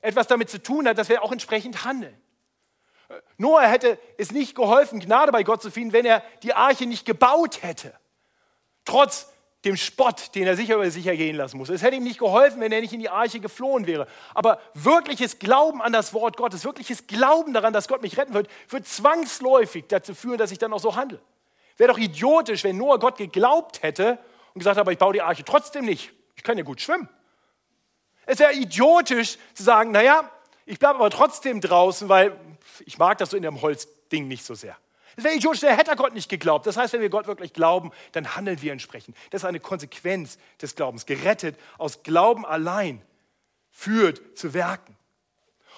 etwas 0.00 0.26
damit 0.26 0.48
zu 0.48 0.62
tun 0.62 0.86
hat, 0.86 0.96
dass 0.96 1.08
wir 1.08 1.22
auch 1.22 1.32
entsprechend 1.32 1.84
handeln. 1.84 2.16
Noah 3.36 3.62
hätte 3.62 3.98
es 4.16 4.32
nicht 4.32 4.54
geholfen, 4.54 5.00
Gnade 5.00 5.32
bei 5.32 5.42
Gott 5.42 5.62
zu 5.62 5.70
finden, 5.70 5.92
wenn 5.92 6.04
er 6.04 6.22
die 6.42 6.54
Arche 6.54 6.86
nicht 6.86 7.04
gebaut 7.04 7.62
hätte. 7.62 7.94
Trotz 8.84 9.32
dem 9.68 9.76
Spott, 9.76 10.34
den 10.34 10.46
er 10.46 10.56
sicher 10.56 10.74
über 10.74 10.90
sich 10.90 11.06
ergehen 11.06 11.36
lassen 11.36 11.58
muss. 11.58 11.68
Es 11.68 11.82
hätte 11.82 11.96
ihm 11.96 12.02
nicht 12.02 12.18
geholfen, 12.18 12.60
wenn 12.60 12.72
er 12.72 12.80
nicht 12.80 12.92
in 12.92 13.00
die 13.00 13.08
Arche 13.08 13.38
geflohen 13.38 13.86
wäre. 13.86 14.06
Aber 14.34 14.60
wirkliches 14.74 15.38
Glauben 15.38 15.82
an 15.82 15.92
das 15.92 16.14
Wort 16.14 16.36
Gottes, 16.36 16.64
wirkliches 16.64 17.06
Glauben 17.06 17.52
daran, 17.52 17.72
dass 17.72 17.86
Gott 17.86 18.02
mich 18.02 18.16
retten 18.16 18.34
wird, 18.34 18.48
wird 18.68 18.86
zwangsläufig 18.86 19.84
dazu 19.88 20.14
führen, 20.14 20.38
dass 20.38 20.50
ich 20.50 20.58
dann 20.58 20.72
auch 20.72 20.80
so 20.80 20.96
handle. 20.96 21.20
Wäre 21.76 21.92
doch 21.92 21.98
idiotisch, 21.98 22.64
wenn 22.64 22.76
Noah 22.76 22.98
Gott 22.98 23.18
geglaubt 23.18 23.82
hätte 23.82 24.18
und 24.54 24.60
gesagt 24.60 24.76
hat, 24.76 24.80
aber 24.80 24.92
ich 24.92 24.98
baue 24.98 25.12
die 25.12 25.22
Arche 25.22 25.44
trotzdem 25.44 25.84
nicht. 25.84 26.12
Ich 26.34 26.42
kann 26.42 26.58
ja 26.58 26.64
gut 26.64 26.80
schwimmen. 26.80 27.08
Es 28.26 28.38
wäre 28.38 28.52
idiotisch 28.52 29.38
zu 29.54 29.62
sagen, 29.62 29.92
naja, 29.92 30.30
ich 30.66 30.78
bleibe 30.78 30.96
aber 30.96 31.10
trotzdem 31.10 31.60
draußen, 31.60 32.08
weil 32.08 32.38
ich 32.84 32.98
mag 32.98 33.18
das 33.18 33.30
so 33.30 33.36
in 33.36 33.42
dem 33.42 33.62
Holzding 33.62 34.28
nicht 34.28 34.44
so 34.44 34.54
sehr. 34.54 34.76
Das 35.18 35.24
wäre 35.24 35.34
idiotisch, 35.34 35.62
der 35.62 35.76
hätte 35.76 35.96
Gott 35.96 36.14
nicht 36.14 36.28
geglaubt. 36.28 36.64
Das 36.64 36.76
heißt, 36.76 36.92
wenn 36.92 37.00
wir 37.00 37.10
Gott 37.10 37.26
wirklich 37.26 37.52
glauben, 37.52 37.90
dann 38.12 38.36
handeln 38.36 38.62
wir 38.62 38.70
entsprechend. 38.70 39.16
Das 39.30 39.42
ist 39.42 39.46
eine 39.46 39.58
Konsequenz 39.58 40.38
des 40.62 40.76
Glaubens. 40.76 41.06
Gerettet 41.06 41.58
aus 41.76 42.04
Glauben 42.04 42.46
allein 42.46 43.02
führt 43.72 44.38
zu 44.38 44.54
Werken. 44.54 44.96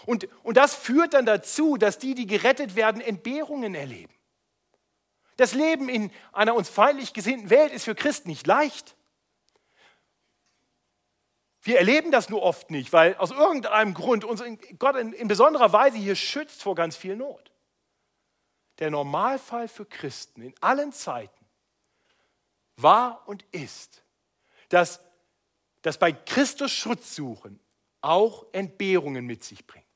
Und, 0.04 0.28
und 0.42 0.58
das 0.58 0.74
führt 0.74 1.14
dann 1.14 1.24
dazu, 1.24 1.78
dass 1.78 1.96
die, 1.96 2.14
die 2.14 2.26
gerettet 2.26 2.76
werden, 2.76 3.00
Entbehrungen 3.00 3.74
erleben. 3.74 4.12
Das 5.38 5.54
Leben 5.54 5.88
in 5.88 6.12
einer 6.32 6.54
uns 6.54 6.68
feindlich 6.68 7.14
gesinnten 7.14 7.48
Welt 7.48 7.72
ist 7.72 7.84
für 7.84 7.94
Christen 7.94 8.28
nicht 8.28 8.46
leicht. 8.46 8.94
Wir 11.62 11.78
erleben 11.78 12.10
das 12.10 12.28
nur 12.28 12.42
oft 12.42 12.70
nicht, 12.70 12.92
weil 12.92 13.14
aus 13.16 13.30
irgendeinem 13.30 13.94
Grund 13.94 14.22
uns 14.22 14.42
Gott 14.78 14.96
in, 14.96 15.14
in 15.14 15.28
besonderer 15.28 15.72
Weise 15.72 15.96
hier 15.96 16.14
schützt 16.14 16.62
vor 16.62 16.74
ganz 16.74 16.94
viel 16.94 17.16
Not. 17.16 17.49
Der 18.80 18.90
Normalfall 18.90 19.68
für 19.68 19.86
Christen 19.86 20.42
in 20.42 20.54
allen 20.60 20.92
Zeiten 20.92 21.46
war 22.76 23.28
und 23.28 23.44
ist, 23.52 24.02
dass, 24.70 25.00
dass 25.82 25.98
bei 25.98 26.12
Christus 26.12 26.72
Schutz 26.72 27.14
suchen 27.14 27.60
auch 28.00 28.46
Entbehrungen 28.52 29.26
mit 29.26 29.44
sich 29.44 29.66
bringt. 29.66 29.86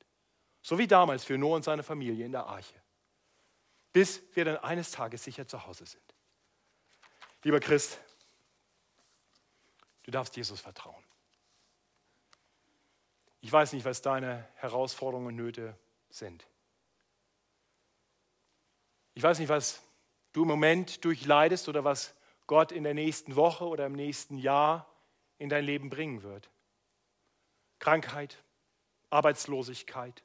So 0.60 0.78
wie 0.78 0.86
damals 0.86 1.24
für 1.24 1.38
Noah 1.38 1.56
und 1.56 1.64
seine 1.64 1.82
Familie 1.82 2.24
in 2.24 2.32
der 2.32 2.46
Arche. 2.46 2.74
Bis 3.92 4.22
wir 4.34 4.44
dann 4.44 4.56
eines 4.58 4.90
Tages 4.90 5.24
sicher 5.24 5.46
zu 5.46 5.66
Hause 5.66 5.86
sind. 5.86 6.02
Lieber 7.42 7.60
Christ, 7.60 7.98
du 10.02 10.10
darfst 10.10 10.36
Jesus 10.36 10.60
vertrauen. 10.60 11.02
Ich 13.40 13.52
weiß 13.52 13.74
nicht, 13.74 13.84
was 13.84 14.00
deine 14.00 14.48
Herausforderungen 14.56 15.28
und 15.28 15.36
Nöte 15.36 15.78
sind. 16.08 16.46
Ich 19.14 19.22
weiß 19.22 19.38
nicht, 19.38 19.48
was 19.48 19.82
du 20.32 20.42
im 20.42 20.48
Moment 20.48 21.04
durchleidest 21.04 21.68
oder 21.68 21.84
was 21.84 22.14
Gott 22.46 22.72
in 22.72 22.84
der 22.84 22.94
nächsten 22.94 23.36
Woche 23.36 23.66
oder 23.66 23.86
im 23.86 23.92
nächsten 23.92 24.36
Jahr 24.36 24.92
in 25.38 25.48
dein 25.48 25.64
Leben 25.64 25.88
bringen 25.88 26.22
wird. 26.22 26.50
Krankheit, 27.78 28.42
Arbeitslosigkeit, 29.10 30.24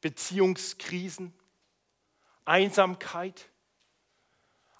Beziehungskrisen, 0.00 1.32
Einsamkeit, 2.44 3.48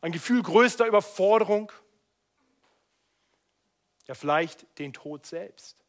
ein 0.01 0.13
Gefühl 0.13 0.43
größter 0.43 0.87
Überforderung. 0.87 1.73
Ja, 4.07 4.15
vielleicht 4.15 4.79
den 4.79 4.93
Tod 4.93 5.27
selbst. 5.27 5.85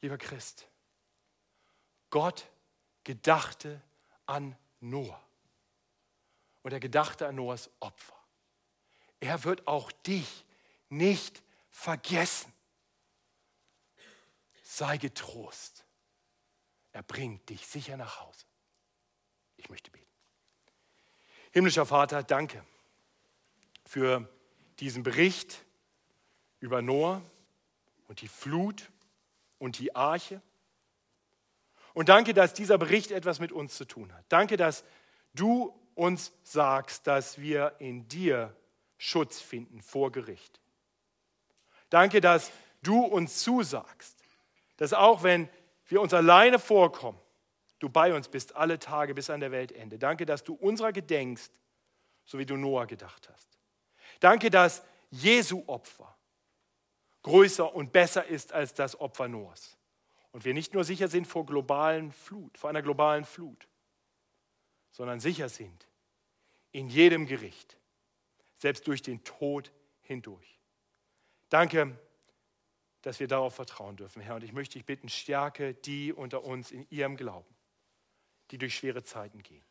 Lieber 0.00 0.18
Christ, 0.18 0.66
Gott 2.10 2.48
gedachte 3.04 3.80
an 4.26 4.56
Noah. 4.82 5.22
Und 6.62 6.72
er 6.72 6.80
gedachte 6.80 7.26
an 7.26 7.36
Noahs 7.36 7.70
Opfer. 7.80 8.16
Er 9.20 9.44
wird 9.44 9.66
auch 9.66 9.90
dich 9.92 10.44
nicht 10.88 11.42
vergessen. 11.70 12.52
Sei 14.62 14.96
getrost. 14.96 15.84
Er 16.92 17.02
bringt 17.02 17.48
dich 17.48 17.66
sicher 17.66 17.96
nach 17.96 18.20
Hause. 18.20 18.44
Ich 19.56 19.68
möchte 19.70 19.90
beten. 19.90 20.06
Himmlischer 21.52 21.86
Vater, 21.86 22.22
danke 22.22 22.64
für 23.84 24.28
diesen 24.80 25.02
Bericht 25.02 25.64
über 26.60 26.82
Noah 26.82 27.22
und 28.08 28.20
die 28.20 28.28
Flut 28.28 28.90
und 29.58 29.78
die 29.78 29.94
Arche. 29.94 30.40
Und 31.94 32.08
danke, 32.08 32.34
dass 32.34 32.54
dieser 32.54 32.78
Bericht 32.78 33.10
etwas 33.10 33.40
mit 33.40 33.52
uns 33.52 33.76
zu 33.76 33.84
tun 33.84 34.12
hat. 34.12 34.24
Danke, 34.28 34.56
dass 34.56 34.84
du 35.34 35.78
uns 35.94 36.32
sagst, 36.42 37.06
dass 37.06 37.38
wir 37.38 37.74
in 37.78 38.08
dir 38.08 38.56
Schutz 38.96 39.40
finden 39.40 39.82
vor 39.82 40.10
Gericht. 40.12 40.60
Danke, 41.90 42.20
dass 42.20 42.50
du 42.82 43.04
uns 43.04 43.40
zusagst, 43.40 44.16
dass 44.76 44.92
auch 44.94 45.22
wenn 45.22 45.48
wir 45.86 46.00
uns 46.00 46.14
alleine 46.14 46.58
vorkommen, 46.58 47.18
du 47.78 47.88
bei 47.88 48.14
uns 48.14 48.28
bist 48.28 48.56
alle 48.56 48.78
Tage 48.78 49.14
bis 49.14 49.28
an 49.28 49.40
der 49.40 49.50
Weltende. 49.50 49.98
Danke, 49.98 50.24
dass 50.24 50.42
du 50.44 50.54
unserer 50.54 50.92
gedenkst, 50.92 51.50
so 52.24 52.38
wie 52.38 52.46
du 52.46 52.56
Noah 52.56 52.86
gedacht 52.86 53.28
hast. 53.30 53.58
Danke, 54.20 54.50
dass 54.50 54.82
Jesu 55.10 55.64
Opfer 55.66 56.16
größer 57.22 57.74
und 57.74 57.92
besser 57.92 58.24
ist 58.24 58.52
als 58.52 58.74
das 58.74 58.98
Opfer 59.00 59.28
Noahs. 59.28 59.76
Und 60.32 60.44
wir 60.44 60.54
nicht 60.54 60.74
nur 60.74 60.84
sicher 60.84 61.08
sind 61.08 61.26
vor 61.26 61.46
globalen 61.46 62.10
Flut, 62.10 62.56
vor 62.58 62.70
einer 62.70 62.82
globalen 62.82 63.24
Flut, 63.24 63.68
sondern 64.90 65.20
sicher 65.20 65.48
sind 65.48 65.86
in 66.72 66.88
jedem 66.88 67.26
Gericht, 67.26 67.78
selbst 68.56 68.86
durch 68.86 69.02
den 69.02 69.22
Tod 69.24 69.72
hindurch. 70.00 70.58
Danke, 71.50 71.98
dass 73.02 73.20
wir 73.20 73.28
darauf 73.28 73.54
vertrauen 73.54 73.96
dürfen, 73.96 74.22
Herr. 74.22 74.36
Und 74.36 74.44
ich 74.44 74.52
möchte 74.52 74.74
dich 74.74 74.86
bitten, 74.86 75.08
stärke 75.08 75.74
die 75.74 76.12
unter 76.12 76.44
uns 76.44 76.70
in 76.70 76.86
ihrem 76.88 77.16
Glauben, 77.16 77.54
die 78.50 78.58
durch 78.58 78.74
schwere 78.74 79.02
Zeiten 79.02 79.42
gehen. 79.42 79.64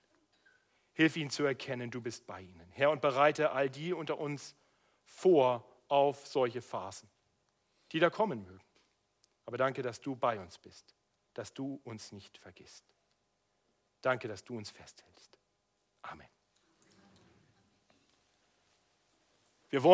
Hilf 0.93 1.15
ihnen 1.15 1.29
zu 1.29 1.43
erkennen, 1.43 1.89
du 1.89 2.01
bist 2.01 2.27
bei 2.27 2.41
ihnen. 2.41 2.69
Herr, 2.71 2.91
und 2.91 3.01
bereite 3.01 3.51
all 3.51 3.69
die 3.69 3.93
unter 3.93 4.19
uns 4.19 4.55
vor 5.05 5.65
auf 5.87 6.27
solche 6.27 6.61
Phasen, 6.61 7.09
die 7.93 7.99
da 7.99 8.09
kommen 8.09 8.43
mögen. 8.43 8.70
Aber 9.45 9.57
danke, 9.57 9.81
dass 9.81 9.99
du 9.99 10.15
bei 10.15 10.39
uns 10.39 10.57
bist, 10.57 10.95
dass 11.33 11.53
du 11.53 11.81
uns 11.83 12.11
nicht 12.11 12.37
vergisst. 12.37 12.85
Danke, 14.01 14.27
dass 14.27 14.43
du 14.43 14.57
uns 14.57 14.69
festhältst. 14.71 15.37
Amen. 16.01 16.30